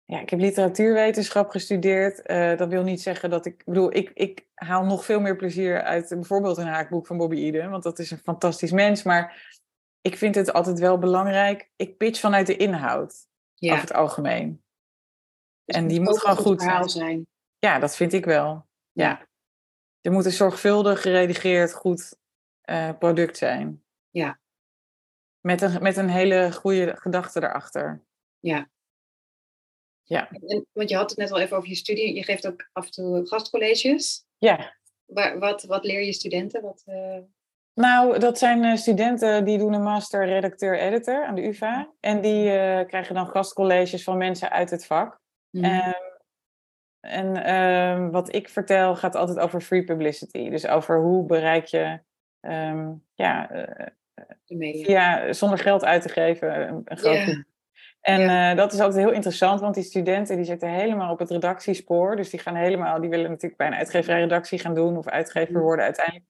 [0.05, 2.31] Ja, ik heb literatuurwetenschap gestudeerd.
[2.31, 3.53] Uh, dat wil niet zeggen dat ik.
[3.53, 7.37] Ik bedoel, ik, ik haal nog veel meer plezier uit bijvoorbeeld een haakboek van Bobby
[7.37, 7.71] Eden.
[7.71, 9.03] Want dat is een fantastisch mens.
[9.03, 9.59] Maar
[10.01, 11.71] ik vind het altijd wel belangrijk.
[11.77, 13.29] Ik pitch vanuit de inhoud.
[13.55, 13.73] Ja.
[13.73, 14.63] Over het algemeen.
[15.65, 16.89] Dus en die moet gewoon goed zijn.
[16.89, 17.27] zijn.
[17.59, 18.67] Ja, dat vind ik wel.
[18.93, 19.29] Ja.
[20.01, 22.17] Er moet een zorgvuldig geredigeerd goed
[22.71, 23.85] uh, product zijn.
[24.11, 24.40] Ja.
[25.41, 28.03] Met een, met een hele goede gedachte erachter.
[28.39, 28.69] Ja.
[30.03, 30.31] Ja.
[30.31, 32.15] En, want je had het net al even over je studie.
[32.15, 34.25] Je geeft ook af en toe gastcolleges.
[34.39, 34.77] Ja.
[35.05, 36.63] Waar, wat, wat leer je studenten?
[36.63, 37.19] Wat, uh...
[37.75, 41.93] Nou, dat zijn uh, studenten die doen een master redacteur-editor aan de UvA.
[42.01, 45.21] En die uh, krijgen dan gastcolleges van mensen uit het vak.
[45.51, 45.65] Mhm.
[45.65, 46.09] Um,
[47.01, 50.49] en ehm, wat ik vertel gaat altijd over free publicity.
[50.49, 52.01] Dus over hoe bereik je
[52.41, 53.51] ehm, ja,
[54.59, 57.39] via, zonder geld uit te geven een, een groot yeah.
[58.01, 61.31] En uh, dat is altijd heel interessant, want die studenten die zitten helemaal op het
[61.31, 62.17] redactiespoor.
[62.17, 65.61] Dus die gaan helemaal, die willen natuurlijk bij een uitgeverij-redactie gaan doen of uitgever mm.
[65.61, 66.25] worden uiteindelijk.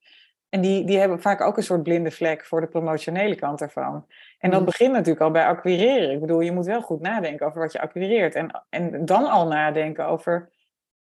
[0.49, 4.05] En die, die hebben vaak ook een soort blinde vlek voor de promotionele kant ervan.
[4.39, 4.65] En dat mm.
[4.65, 6.11] begint natuurlijk al bij acquireren.
[6.11, 8.35] Ik bedoel, je moet wel goed nadenken over wat je acquireert.
[8.35, 10.49] En, en dan al nadenken over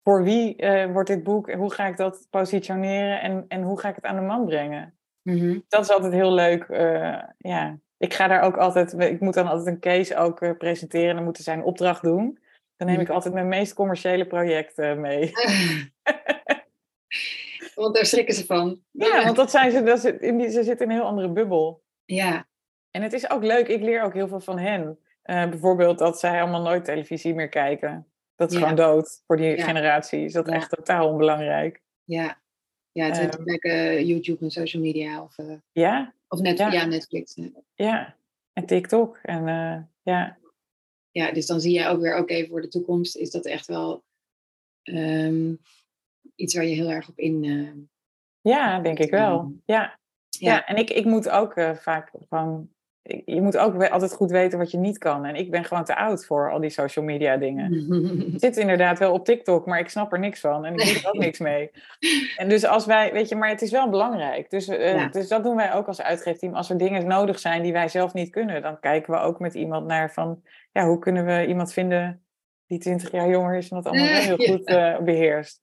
[0.02, 3.88] voor wie uh, wordt dit boek, hoe ga ik dat positioneren en, en hoe ga
[3.88, 4.94] ik het aan de man brengen.
[5.22, 5.64] Mm -hmm.
[5.68, 6.68] Dat is altijd heel leuk.
[6.68, 10.56] Uh, ja, ik ga daar ook altijd, ik moet dan altijd een case ook uh,
[10.58, 11.14] presenteren.
[11.14, 12.38] Dan moeten zij een opdracht doen.
[12.76, 13.14] Dan neem ik mm.
[13.14, 15.30] altijd mijn meest commerciële projecten mee.
[17.74, 18.80] want daar schrikken ze van.
[18.90, 21.32] Ja, want dat zijn ze, dat ze, in die, ze zitten in een heel andere
[21.32, 21.82] bubbel.
[22.04, 22.46] Ja.
[22.90, 24.98] En het is ook leuk, ik leer ook heel veel van hen.
[25.24, 28.06] Uh, bijvoorbeeld dat zij allemaal nooit televisie meer kijken.
[28.36, 28.62] Dat is ja.
[28.62, 29.64] gewoon dood voor die ja.
[29.64, 30.24] generatie.
[30.24, 30.52] Is dat ja.
[30.52, 31.82] echt totaal onbelangrijk.
[32.04, 32.41] Ja,
[32.92, 35.22] ja het is um, uh, YouTube en social media.
[35.22, 36.84] Of, uh, ja, of net, ja.
[36.84, 37.38] Netflix.
[37.74, 38.16] Ja,
[38.52, 39.18] en TikTok.
[39.22, 40.38] En uh, ja.
[41.10, 43.66] Ja, dus dan zie je ook weer, oké, okay, voor de toekomst is dat echt
[43.66, 44.04] wel
[44.82, 45.58] um,
[46.34, 47.44] iets waar je heel erg op in.
[47.44, 47.72] Uh,
[48.40, 49.52] ja, denk ik wel.
[49.64, 49.98] Ja.
[50.28, 50.52] Ja.
[50.52, 52.70] ja, en ik, ik moet ook vaak gewoon
[53.24, 55.24] je moet ook altijd goed weten wat je niet kan.
[55.24, 57.72] En ik ben gewoon te oud voor al die social media dingen.
[58.32, 60.64] ik zit inderdaad wel op TikTok, maar ik snap er niks van.
[60.64, 61.70] En ik doe er ook niks mee.
[62.36, 64.50] En dus als wij, weet je, maar het is wel belangrijk.
[64.50, 65.08] Dus, uh, ja.
[65.08, 66.54] dus dat doen wij ook als uitgeefteam.
[66.54, 69.54] Als er dingen nodig zijn die wij zelf niet kunnen, dan kijken we ook met
[69.54, 70.42] iemand naar van,
[70.72, 72.21] ja, hoe kunnen we iemand vinden
[72.72, 75.60] die 20 jaar jonger is en dat allemaal heel goed uh, beheerst.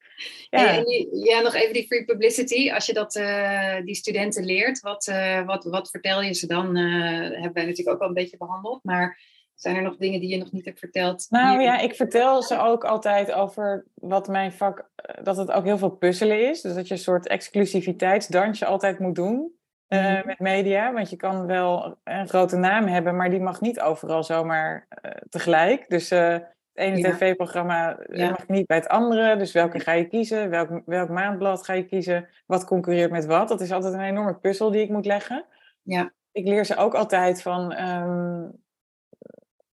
[0.49, 0.83] Ja.
[0.83, 2.71] Die, ja, nog even die free publicity.
[2.71, 6.75] Als je dat uh, die studenten leert, wat, uh, wat, wat vertel je ze dan?
[6.75, 9.19] hebben wij natuurlijk ook al een beetje behandeld, maar
[9.55, 11.25] zijn er nog dingen die je nog niet hebt verteld?
[11.29, 14.89] Nou ja, ik vertel ze ook altijd over wat mijn vak,
[15.21, 16.61] dat het ook heel veel puzzelen is.
[16.61, 19.57] Dus dat je een soort exclusiviteitsdansje altijd moet doen.
[19.87, 20.93] Uh, met media.
[20.93, 24.87] Want je kan wel een grote naam hebben, maar die mag niet overal zomaar
[25.29, 25.89] tegelijk.
[25.89, 26.11] Dus
[26.79, 27.11] ene ja.
[27.11, 28.29] tv-programma ja.
[28.29, 29.35] mag niet bij het andere.
[29.35, 30.49] Dus welke ga je kiezen?
[30.49, 32.27] Welk, welk maandblad ga je kiezen?
[32.45, 33.47] Wat concurreert met wat?
[33.47, 35.45] Dat is altijd een enorme puzzel die ik moet leggen.
[35.81, 36.11] Ja.
[36.31, 37.81] Ik leer ze ook altijd van...
[37.87, 38.51] Um,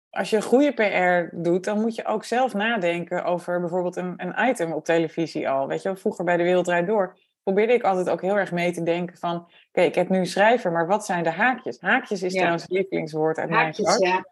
[0.09, 4.49] als je goede PR doet, dan moet je ook zelf nadenken over bijvoorbeeld een, een
[4.49, 5.67] item op televisie al.
[5.67, 8.83] Weet je, vroeger bij de Wereldrijd Door probeerde ik altijd ook heel erg mee te
[8.83, 9.35] denken van...
[9.35, 11.81] Oké, okay, ik heb nu een schrijver, maar wat zijn de haakjes?
[11.81, 12.37] Haakjes is ja.
[12.37, 14.07] trouwens het lievelingswoord uit haakjes, mijn vak.
[14.07, 14.25] Ja.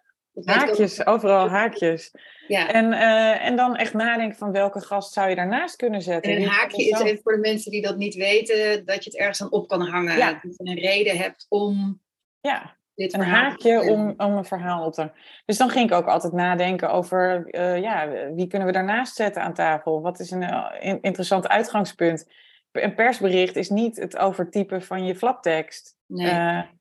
[0.44, 2.12] Haakjes, overal haakjes.
[2.48, 2.72] Ja.
[2.72, 6.32] En, uh, en dan echt nadenken van welke gast zou je daarnaast kunnen zetten.
[6.32, 9.20] En een haakje is even voor de mensen die dat niet weten, dat je het
[9.20, 10.18] ergens aan op kan hangen.
[10.18, 10.32] Ja.
[10.32, 12.02] Dat je een reden hebt om
[12.42, 12.76] ja.
[12.96, 15.12] dit een haakje om, om een verhaal op te
[15.46, 19.42] Dus dan ging ik ook altijd nadenken over, uh, ja, wie kunnen we daarnaast zetten
[19.42, 20.02] aan tafel?
[20.02, 22.28] Wat is een uh, interessant uitgangspunt?
[22.72, 25.98] Een persbericht is niet het overtypen van je flaptekst.
[26.08, 26.78] Nee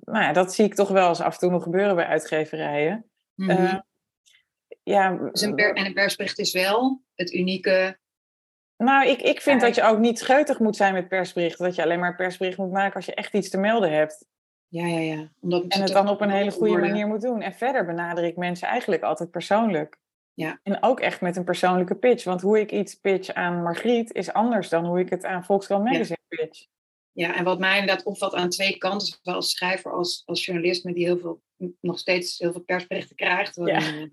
[0.00, 3.10] nou ja, dat zie ik toch wel eens af en toe nog gebeuren bij uitgeverijen.
[3.34, 3.64] Mm -hmm.
[3.64, 3.78] uh,
[4.82, 7.98] ja, dus een en een persbericht is wel het unieke.
[8.76, 9.66] Nou, ik, ik vind ja.
[9.66, 11.64] dat je ook niet scheutig moet zijn met persberichten.
[11.64, 14.26] Dat je alleen maar een persbericht moet maken als je echt iets te melden hebt.
[14.68, 15.28] Ja, ja, ja.
[15.40, 16.88] Omdat en het dan op een hele goede worden.
[16.88, 17.42] manier moet doen.
[17.42, 19.98] En verder benader ik mensen eigenlijk altijd persoonlijk.
[20.34, 20.60] Ja.
[20.62, 22.24] En ook echt met een persoonlijke pitch.
[22.24, 25.84] Want hoe ik iets pitch aan Margriet is anders dan hoe ik het aan Volkskrant
[25.84, 26.36] Magazine ja.
[26.36, 26.66] pitch.
[27.12, 30.84] Ja, en wat mij inderdaad opvalt aan twee kanten, zowel als schrijver als, als journalist,
[30.84, 31.42] met die heel veel,
[31.80, 33.60] nog steeds heel veel persberichten krijgt.
[33.64, 34.08] Ja.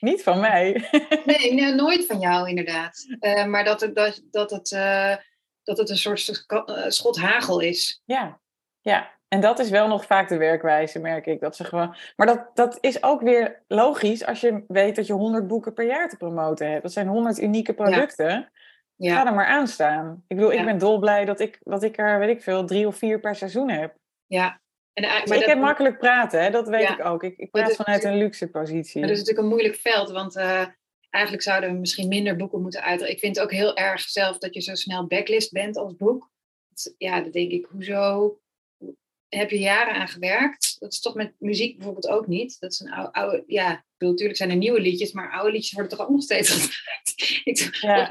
[0.00, 0.88] Niet van mij.
[1.24, 3.06] nee, nee, nooit van jou inderdaad.
[3.20, 5.16] Uh, maar dat het, dat, dat, het, uh,
[5.62, 6.44] dat het een soort
[6.88, 8.02] schot hagel is.
[8.04, 8.40] Ja,
[8.80, 9.16] ja.
[9.28, 11.40] En dat is wel nog vaak de werkwijze, merk ik.
[11.40, 11.96] Dat ze gewoon...
[12.16, 15.86] Maar dat, dat is ook weer logisch als je weet dat je 100 boeken per
[15.86, 16.82] jaar te promoten hebt.
[16.82, 18.28] Dat zijn 100 unieke producten.
[18.28, 18.50] Ja.
[18.98, 19.14] Ja.
[19.14, 20.24] Ga er maar aan staan.
[20.26, 22.96] Ik bedoel, ik ben dolblij dat ik, dat ik er, weet ik veel, drie of
[22.96, 23.96] vier per seizoen heb.
[24.26, 24.60] Ja.
[24.92, 26.50] En, maar ik dat, heb makkelijk praten, hè?
[26.50, 27.22] dat weet ik ook.
[27.22, 29.00] Ik, ik praat vanuit een luxe positie.
[29.00, 30.66] Maar dat is natuurlijk een moeilijk veld, want uh,
[31.10, 33.14] eigenlijk zouden we misschien minder boeken moeten uitbrengen.
[33.14, 36.30] Ik vind het ook heel erg zelf dat je zo snel backlist bent als boek.
[36.98, 38.38] Ja, dan denk ik, hoezo
[39.28, 40.76] heb je jaren aan gewerkt?
[40.78, 42.60] Dat is toch met muziek bijvoorbeeld ook niet.
[42.60, 45.52] Dat is een oude, oude ja, ik bedoel, natuurlijk zijn er nieuwe liedjes, maar oude
[45.52, 47.80] liedjes worden toch ook nog steeds gebruikt.
[47.80, 48.10] Ja.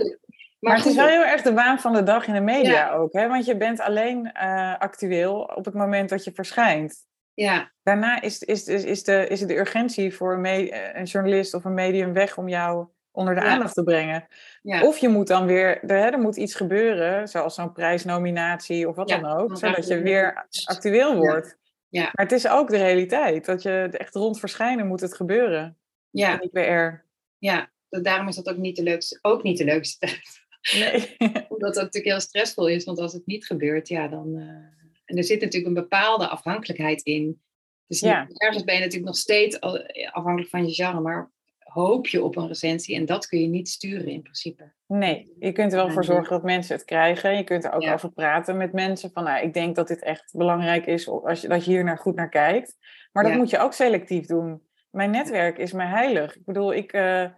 [0.60, 2.72] Maar, maar het is wel heel erg de waan van de dag in de media
[2.72, 2.92] ja.
[2.92, 3.14] ook.
[3.14, 3.28] Hè?
[3.28, 7.06] Want je bent alleen uh, actueel op het moment dat je verschijnt.
[7.34, 7.72] Ja.
[7.84, 11.66] Daarna is, is, is, is, de, is de urgentie voor een, me, een journalist of
[11.66, 13.48] een medium weg om jou onder de ja.
[13.48, 14.28] aandacht te brengen.
[14.62, 14.84] Ja.
[14.84, 19.08] Of je moet dan weer, er, er moet iets gebeuren, zoals zo'n prijsnominatie of wat
[19.08, 21.58] dan ook, zodat je weer actueel wordt.
[21.90, 22.02] Ja.
[22.02, 25.78] Maar het is ook de realiteit, dat je echt rond verschijnen moet het gebeuren.
[26.10, 26.32] Ja.
[26.32, 27.06] In die PR.
[27.38, 30.46] Ja, daarom is dat ook niet de leukste, ook niet de leukste tijd.
[30.80, 31.16] Nee.
[31.54, 34.36] Omdat dat natuurlijk heel stressvol is, want als het niet gebeurt, ja, dan.
[34.38, 37.42] eh, en er zit natuurlijk een bepaalde afhankelijkheid in.
[37.88, 38.28] Dus Ja.
[38.34, 42.36] ergens ben je natuurlijk nog steeds al- afhankelijk van je genre, maar hoop je op
[42.36, 44.74] een recensie en dat kun je niet sturen in principe.
[44.88, 47.38] Nee, je kunt er wel voor zorgen dat mensen het krijgen.
[47.38, 47.94] Je kunt er ook Ja.
[47.94, 49.12] over praten met mensen.
[49.12, 51.98] Van, nou, ik denk dat dit echt belangrijk is als je, dat je hier naar
[51.98, 52.76] goed naar kijkt.
[53.12, 53.38] Maar dat Ja.
[53.38, 54.62] moet je ook selectief doen.
[54.92, 56.36] Mijn netwerk is mij heilig.
[56.36, 57.32] Ik bedoel, ik, eh, eh,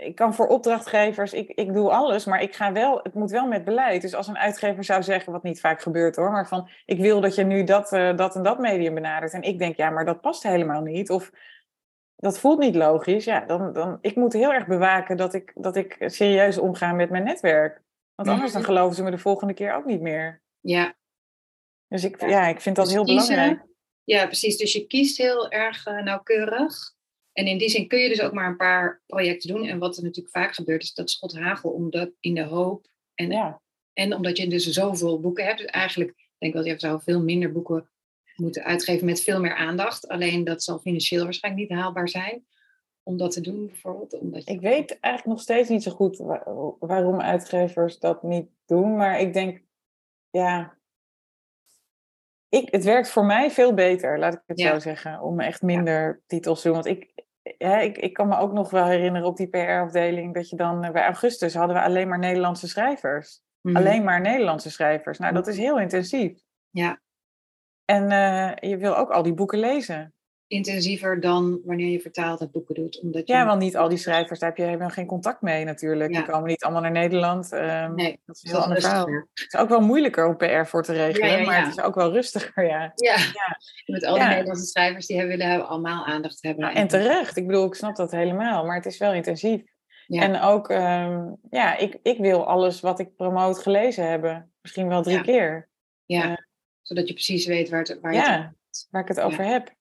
[0.00, 3.46] ik kan voor opdrachtgevers, ik, ik doe alles, maar ik ga wel, het moet wel
[3.46, 4.02] met beleid.
[4.02, 7.20] Dus als een uitgever zou zeggen, wat niet vaak gebeurt hoor, maar van ik wil
[7.20, 9.32] dat je nu dat, eh, dat en dat medium benadert.
[9.32, 11.10] En ik denk, ja, maar dat past helemaal niet.
[11.10, 11.30] Of
[12.16, 13.24] dat voelt niet logisch.
[13.24, 17.10] Ja, dan, dan, ik moet heel erg bewaken dat ik, dat ik serieus omga met
[17.10, 17.82] mijn netwerk.
[18.14, 20.42] Want anders dan geloven ze me de volgende keer ook niet meer.
[20.60, 20.94] Ja,
[21.88, 22.28] Dus ik, Ja.
[22.28, 23.34] ja, ik vind dat Dus heel kiezen.
[23.34, 23.66] belangrijk.
[24.04, 24.56] ja precies.
[24.56, 26.98] Dus je kiest heel erg eh, nauwkeurig.
[27.40, 29.66] En in die zin kun je dus ook maar een paar projecten doen.
[29.66, 32.86] En wat er natuurlijk vaak gebeurt, is dat schot hagel omdat in de hoop.
[33.14, 33.60] En, Ja,
[33.92, 35.58] en omdat je dus zoveel boeken hebt.
[35.58, 37.90] Dus eigenlijk denk ik wel, je zou veel minder boeken
[38.36, 40.08] moeten uitgeven met veel meer aandacht.
[40.08, 42.46] Alleen dat zal financieel waarschijnlijk niet haalbaar zijn.
[43.02, 44.18] Om dat te doen, bijvoorbeeld.
[44.18, 48.48] Omdat je ik weet eigenlijk nog steeds niet zo goed wa- waarom uitgevers dat niet
[48.66, 48.96] doen.
[48.96, 49.62] Maar ik denk,
[50.30, 50.78] ja.
[52.48, 54.72] Ik, het werkt voor mij veel beter, laat ik het Ja.
[54.72, 55.20] zo zeggen.
[55.20, 56.76] Om echt minder titels te doen.
[56.82, 57.12] Want ik,
[57.42, 60.34] ja, ik, ik kan me ook nog wel herinneren op die PR-afdeling.
[60.34, 63.40] Dat je dan eh, bij augustus hadden we alleen maar Nederlandse schrijvers.
[63.60, 63.76] Mhm.
[63.76, 65.18] Alleen maar Nederlandse schrijvers.
[65.18, 66.40] Nou, dat is heel intensief.
[66.70, 67.00] Ja.
[67.84, 70.14] En eh, je wil ook al die boeken lezen.
[70.50, 73.00] Intensiever dan wanneer je vertaald het boeken doet.
[73.00, 75.64] Omdat je Ja, want niet al die schrijvers, daar heb je helemaal geen contact mee
[75.64, 76.12] natuurlijk.
[76.12, 76.18] Ja.
[76.22, 77.52] Die komen niet allemaal naar Nederland.
[77.52, 79.06] ehm, Nee, dat is heel ander verhaal.
[79.06, 81.82] Het is ook wel moeilijker om PR voor te regelen, Ja, ja, maar het is
[81.82, 82.92] ook wel rustiger, ja.
[82.94, 83.16] Ja.
[83.86, 84.24] met al die.
[84.24, 86.64] Nederlandse schrijvers die hebben, willen allemaal aandacht hebben.
[86.64, 89.62] Nou, en terecht, ik bedoel, ik snap dat helemaal, maar het is wel intensief.
[90.06, 94.52] En ook, ehm, ja, ik, ik wil alles wat ik promoot gelezen hebben.
[94.60, 95.68] Misschien wel drie keer.
[96.04, 96.30] ja.
[96.30, 96.36] eh,
[96.82, 99.78] Zodat je precies weet waar, het, waar je het waar ik het over heb.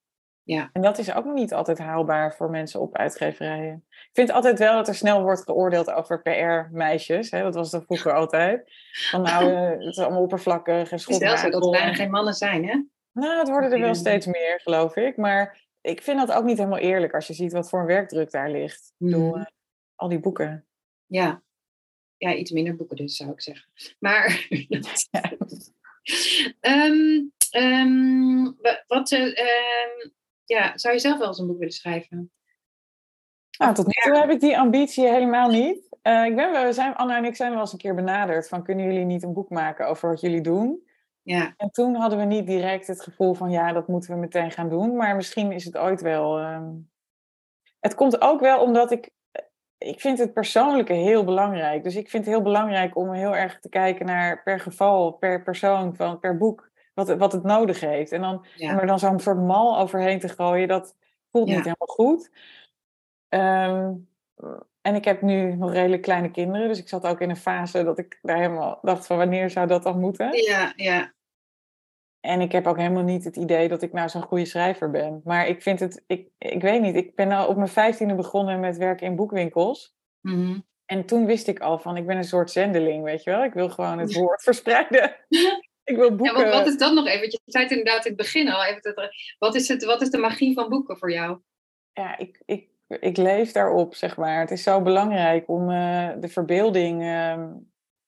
[0.49, 0.69] Ja.
[0.73, 3.85] En dat is ook niet altijd haalbaar voor mensen op uitgeverijen.
[3.89, 7.29] Ik vind altijd wel dat er snel wordt geoordeeld over PR-meisjes.
[7.29, 8.71] Dat was dat vroeger altijd.
[9.09, 11.93] Van nou, eh, het is allemaal oppervlakkig en Het is wel zo dat er bijna
[11.93, 12.81] geen mannen zijn, hè?
[13.11, 15.17] Nou, het worden er wel steeds meer, geloof ik.
[15.17, 18.31] Maar ik vind dat ook niet helemaal eerlijk als je ziet wat voor een werkdruk
[18.31, 18.93] daar ligt.
[18.97, 19.39] Bedoel, Mhm.
[19.39, 19.45] eh,
[19.95, 20.65] al die boeken.
[21.05, 21.41] Ja.
[22.17, 23.69] Ja, iets minder boeken dus, zou ik zeggen.
[23.99, 24.45] Maar...
[24.49, 24.79] Ja.
[26.59, 27.21] Ehm,
[27.51, 30.09] ehm, wa- wat, eh, ehm,
[30.49, 32.31] ja, zou je zelf wel eens een boek willen schrijven?
[33.57, 35.97] Nou, tot nu toe heb ik die ambitie helemaal niet.
[36.01, 38.63] Eh, ik ben we zijn, Anna en ik zijn wel eens een keer benaderd van
[38.63, 40.87] kunnen jullie niet een boek maken over wat jullie doen?
[41.21, 44.51] Ja, En toen hadden we niet direct het gevoel van ja, dat moeten we meteen
[44.51, 44.95] gaan doen.
[44.95, 46.39] Maar misschien is het ooit wel.
[46.39, 46.71] ehm,
[47.79, 49.09] Het komt ook wel omdat ik.
[49.77, 51.83] Ik vind het persoonlijke heel belangrijk.
[51.83, 55.43] Dus ik vind het heel belangrijk om heel erg te kijken naar per geval, per
[55.43, 56.68] persoon, van, per boek,
[56.99, 58.11] wat, het- wat het nodig heeft.
[58.11, 58.79] En dan, ja.
[58.79, 60.95] er dan zo'n soort mal overheen te gooien, dat
[61.31, 61.55] voelt Ja.
[61.55, 62.29] niet helemaal goed.
[63.29, 63.93] Ehm,
[64.81, 67.83] en ik heb nu nog redelijk kleine kinderen, dus ik zat ook in een fase
[67.83, 70.41] dat ik daar helemaal dacht van wanneer zou dat dan moeten?
[70.45, 71.13] ja, ja.
[72.19, 75.21] En ik heb ook helemaal niet het idee dat ik nou zo'n goede schrijver ben.
[75.23, 78.59] Maar ik vind het, ik, ik weet niet, ik ben nou op mijn vijftiende begonnen
[78.59, 79.95] met werken in boekwinkels.
[80.21, 80.59] Mhm.
[80.85, 83.43] En toen wist ik al van, ik ben een soort zendeling, weet je wel.
[83.43, 85.15] Ik wil gewoon het woord verspreiden.
[85.89, 86.35] ik wil Ja, boeken.
[86.35, 87.19] want wat is dat nog even?
[87.19, 88.63] Want Je zei het inderdaad in het begin al.
[88.65, 89.09] Even dat
[89.39, 91.39] wat, is het, wat is de magie van boeken voor jou?
[91.93, 94.39] ja, ik, ik, ik leef daarop, zeg maar.
[94.39, 97.49] Het is zo belangrijk om eh, de verbeelding, ehm,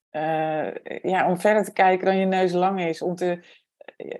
[0.09, 3.01] eh, ja, om verder te kijken dan je neus lang is.
[3.01, 3.39] Om, te,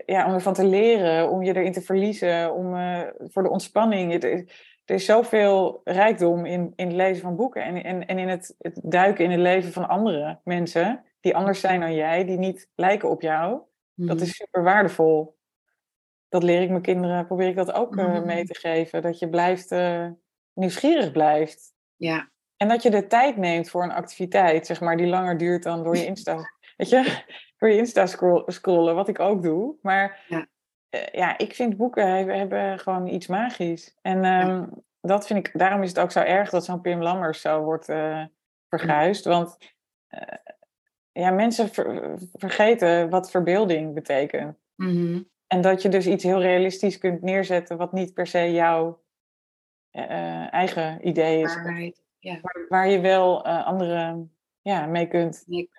[0.06, 4.12] ja, om ervan te leren, om je erin te verliezen, om, eh, voor de ontspanning.
[4.12, 8.20] Het is- er is zoveel rijkdom in, in het lezen van boeken en, en, en
[8.20, 12.26] in het, het duiken in het leven van andere mensen die anders zijn dan jij,
[12.26, 13.62] die niet lijken op jou.
[13.96, 14.26] Dat Mhm.
[14.26, 15.40] is super waardevol.
[16.30, 18.26] Dat leer ik mijn kinderen, probeer ik dat ook eh, Mhm.
[18.26, 19.02] mee te geven.
[19.02, 20.08] Dat je blijft, eh,
[20.54, 21.74] nieuwsgierig blijft.
[21.96, 25.64] Ja, En dat je de tijd neemt voor een activiteit, zeg maar, die langer duurt
[25.64, 26.38] dan door je Insta.
[26.78, 27.24] weet je,
[27.58, 29.76] door je Insta scroll- scrollen, wat ik ook doe.
[29.82, 30.48] Maar Ja.
[30.90, 33.98] eh, ja, ik vind boeken hebben, hebben gewoon iets magisch.
[34.02, 34.68] En ehm,
[35.02, 37.90] dat vind ik, daarom is het ook zo erg dat zo'n Pim Lammers zo wordt
[37.90, 38.26] eh
[38.70, 39.26] verguisd.
[39.26, 39.58] Want
[41.12, 44.58] ja, mensen ver- vergeten wat verbeelding betekent.
[44.76, 45.22] Mhm.
[45.48, 49.02] En dat je dus iets heel realistisch kunt neerzetten, wat niet per se jouw
[49.92, 51.56] eh, eigen idee is.
[51.56, 52.04] Waarheid.
[52.20, 52.40] Ja.
[52.42, 55.44] Maar waar je wel eh, anderen ja, mee kunt.
[55.48, 55.70] Nee,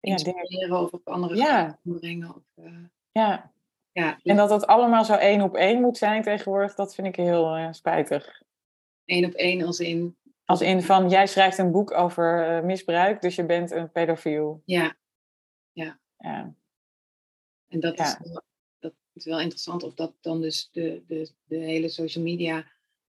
[0.00, 1.78] Ja, dingen, Inspireren of op andere Ja.
[1.82, 2.28] brengen.
[2.34, 2.72] Of, eh,
[3.12, 3.52] ja.
[3.92, 7.16] ja, En dat het allemaal zo één op één moet zijn tegenwoordig, dat vind ik
[7.16, 8.42] heel eh, spijtig.
[9.04, 10.16] één op één als in...
[10.44, 14.62] Als in van, jij schrijft een boek over eh, misbruik, dus je bent een pedofiel.
[14.64, 14.96] Ja,
[15.72, 16.54] Ja,
[17.68, 18.04] en dat, Ja.
[18.04, 18.42] is, wel,
[18.78, 22.64] dat is wel interessant of dat dan dus de, de, de hele social media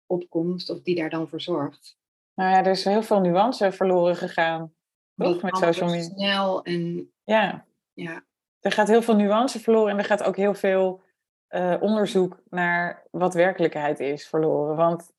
[0.05, 1.97] opkomst, of die daar dan voor zorgt.
[2.33, 4.73] nou ja, er is heel veel nuance verloren gegaan.
[5.15, 6.09] Toch, met social media.
[6.15, 8.25] snel en Ja, ja,
[8.59, 11.01] er gaat heel veel nuance verloren en er gaat ook heel veel
[11.47, 14.75] eh, onderzoek naar wat werkelijkheid is verloren.
[14.75, 15.13] Want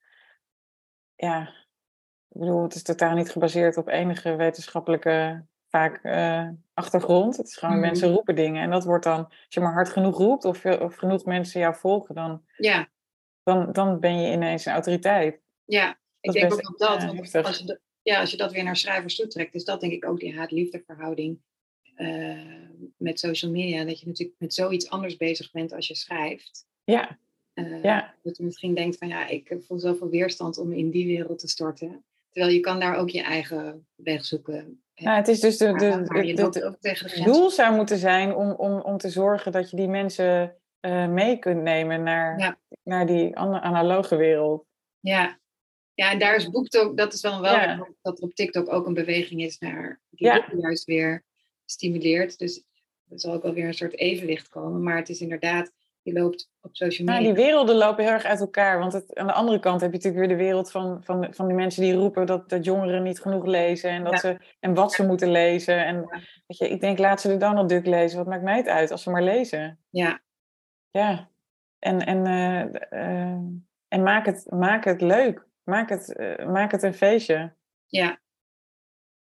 [1.14, 1.65] ja,
[2.36, 7.36] ik bedoel, het is totaal niet gebaseerd op enige wetenschappelijke vaak eh, achtergrond.
[7.36, 7.84] Het is gewoon Mhm.
[7.84, 10.62] mensen roepen dingen en dat wordt dan, als je maar hard genoeg roept of,
[10.96, 12.88] genoeg mensen jou volgen, dan, ja,
[13.42, 15.40] dan, dan ben je ineens een autoriteit.
[15.64, 15.98] ja.
[16.20, 18.64] Ik denk best, ook op dat, want als je, dat- ja, als je dat weer
[18.64, 21.38] naar schrijvers toetrekt, is dat denk ik ook die haat-liefde verhouding
[21.94, 22.38] eh,
[22.96, 23.84] met social media.
[23.84, 26.66] Dat je natuurlijk met zoiets anders bezig bent als je schrijft.
[26.84, 27.18] Ja,
[27.54, 28.14] Eh, Ja.
[28.22, 31.48] Dat je misschien denkt van ja, ik voel zoveel weerstand om in die wereld te
[31.48, 32.04] storten.
[32.36, 34.82] Terwijl je kan daar ook je eigen weg zoeken.
[34.94, 39.10] nou, het is dus de, ook Het doel zou moeten zijn om, om, om te
[39.10, 42.58] zorgen dat je die mensen eh, mee kunt nemen naar, Ja.
[42.82, 44.66] naar die ana- analoge wereld.
[45.00, 45.38] Ja.
[45.94, 47.76] ja, en daar is BookTok, dat is dan wel Ja.
[47.76, 50.48] weer dat er op TikTok ook een beweging is naar die Ja.
[50.56, 51.24] juist weer
[51.64, 52.38] stimuleert.
[52.38, 52.64] Dus
[53.08, 54.82] er zal ook wel weer een soort evenwicht komen.
[54.82, 55.72] Maar het is inderdaad,
[56.06, 57.34] je loopt op social Nou, media.
[57.34, 58.78] die werelden lopen heel erg uit elkaar.
[58.78, 61.46] Want het, aan de andere kant heb je natuurlijk weer de wereld van, van, van
[61.46, 63.90] die mensen die roepen dat, dat jongeren niet genoeg lezen.
[63.90, 64.18] En, dat Ja.
[64.18, 65.84] ze, en wat ze moeten lezen.
[65.86, 66.20] En Ja.
[66.46, 68.18] weet je, ik denk, laat ze de Donald Duck lezen.
[68.18, 69.78] Wat maakt mij het uit als ze maar lezen?
[69.90, 70.20] Ja,
[70.90, 71.28] Ja.
[71.78, 73.38] En, en, eh, eh,
[73.88, 75.46] en maak, het, maak het leuk.
[75.64, 77.54] Maak het, eh, maak het een feestje.
[77.86, 78.18] ja.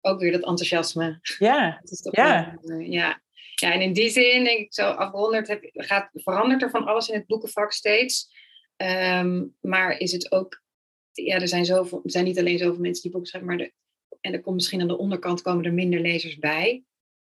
[0.02, 1.20] Ook weer dat enthousiasme.
[1.40, 2.58] Ja, Dat is toch Ja.
[2.62, 3.20] wel, ja.
[3.60, 7.10] Ja, en in die zin denk ik zo afgeronderd heb, gaat, verandert er van alles
[7.10, 8.30] in het boekenvak steeds.
[8.76, 10.64] Ehm, maar is het ook,
[11.12, 13.74] ja, er zijn, zoveel, er zijn niet alleen zoveel mensen die boeken schrijven, maar de,
[14.22, 16.84] en er komt misschien aan de onderkant komen er minder lezers bij.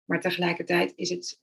[0.05, 1.39] Maar tegelijkertijd is het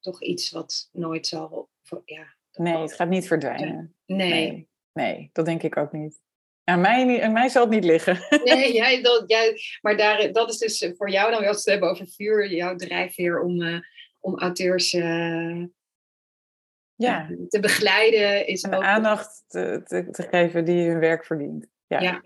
[0.00, 1.70] toch iets wat nooit zal,
[2.04, 2.34] ja.
[2.52, 3.94] nee, het gaat niet verdwijnen.
[4.06, 6.20] Nee, Nee, nee, dat denk ik ook niet.
[6.68, 8.18] Aan mij, niet- aan mij zal het niet liggen.
[8.44, 11.90] nee jij, dat, jij, maar daar, dat is dus voor jou dan we het hebben
[11.90, 13.78] over vuur, jouw drijfveer om, eh,
[14.20, 15.62] om auteurs eh,
[16.94, 18.82] Ja, te begeleiden is en ook...
[18.82, 21.66] aandacht te, te, te geven die hun werk verdient.
[21.86, 22.00] Ja.
[22.00, 22.22] Ja.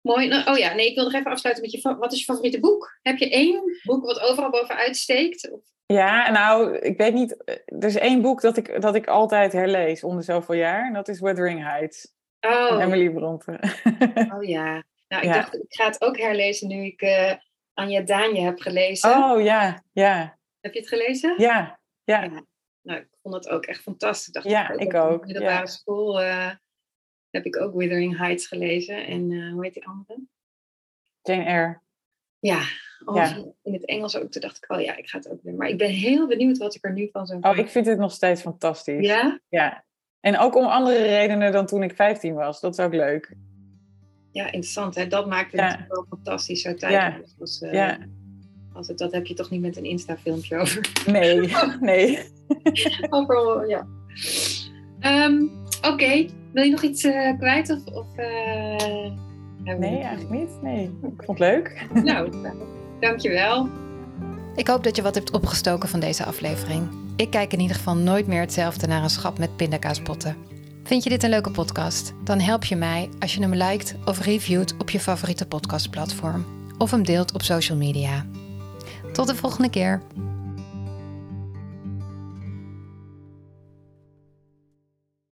[0.00, 0.28] Mooi.
[0.28, 1.96] Nou, oh ja, nee, ik wil nog even afsluiten met je...
[1.98, 2.98] Wat is je favoriete boek?
[3.02, 5.50] Heb je één boek wat overal bovenuit steekt?
[5.50, 7.42] Of- Ja, nou, ik weet niet.
[7.66, 10.86] Er is één boek dat ik, dat ik altijd herlees om de zoveel jaar.
[10.86, 13.58] En dat is Wuthering Heights Oh, Emily Bronte.
[14.34, 14.84] oh ja.
[15.08, 15.32] Nou, ik Ja.
[15.32, 17.34] dacht, ik ga het ook herlezen nu ik eh
[17.74, 19.10] Anja Daanje heb gelezen.
[19.10, 21.34] oh ja, ja, Heb je het gelezen?
[21.38, 22.22] ja, ja.
[22.22, 22.44] Ja.
[22.82, 24.32] Nou, ik vond het ook echt fantastisch.
[24.32, 25.66] Dacht Ja, ik op ook, de middelbare ja.
[25.66, 26.50] school eh,
[27.30, 29.06] heb ik ook Withering Heights gelezen.
[29.06, 30.20] En eh, hoe heet die andere?
[31.22, 31.80] Jane Eyre.
[32.38, 32.62] Ja,
[33.04, 33.36] oh, Ja.
[33.62, 34.30] in het Engels ook.
[34.30, 35.56] Toen dacht ik, oh ja, ik ga het ook doen.
[35.56, 37.98] Maar ik ben heel benieuwd wat ik er nu van zou Oh, ik vind het
[37.98, 39.06] nog steeds fantastisch.
[39.06, 39.40] Ja?
[39.48, 39.84] Ja.
[40.20, 42.60] En ook om andere redenen dan toen ik 15 was.
[42.60, 43.34] Dat is ook leuk.
[44.32, 44.94] Ja, interessant.
[44.94, 45.06] Hè?
[45.06, 45.84] Dat maakt het Ja.
[45.88, 47.34] wel fantastisch zo tijdloos.
[47.40, 47.98] Als, eh, Ja.
[48.72, 50.90] als het, dat heb je toch niet met een Insta-filmpje over.
[51.06, 52.18] Nee, nee.
[53.10, 53.86] over ja.
[55.00, 55.42] Ehm,
[55.82, 57.70] Oké, wil je nog iets eh, kwijt?
[57.70, 59.10] Of, of, eh,
[59.64, 60.62] Nee, eigenlijk niet.
[60.62, 61.86] Nee, ik vond het leuk.
[62.04, 62.32] Nou,
[63.00, 63.68] dankjewel.
[64.56, 66.88] Ik hoop dat je wat hebt opgestoken van deze aflevering.
[67.20, 70.36] Ik kijk in ieder geval nooit meer hetzelfde naar een schap met pindakaaspotten.
[70.84, 72.12] Vind je dit een leuke podcast?
[72.24, 76.44] Dan help je mij als je hem liked of reviewt op je favoriete podcastplatform.
[76.78, 78.26] Of hem deelt op social media.
[79.12, 80.02] Tot de volgende keer.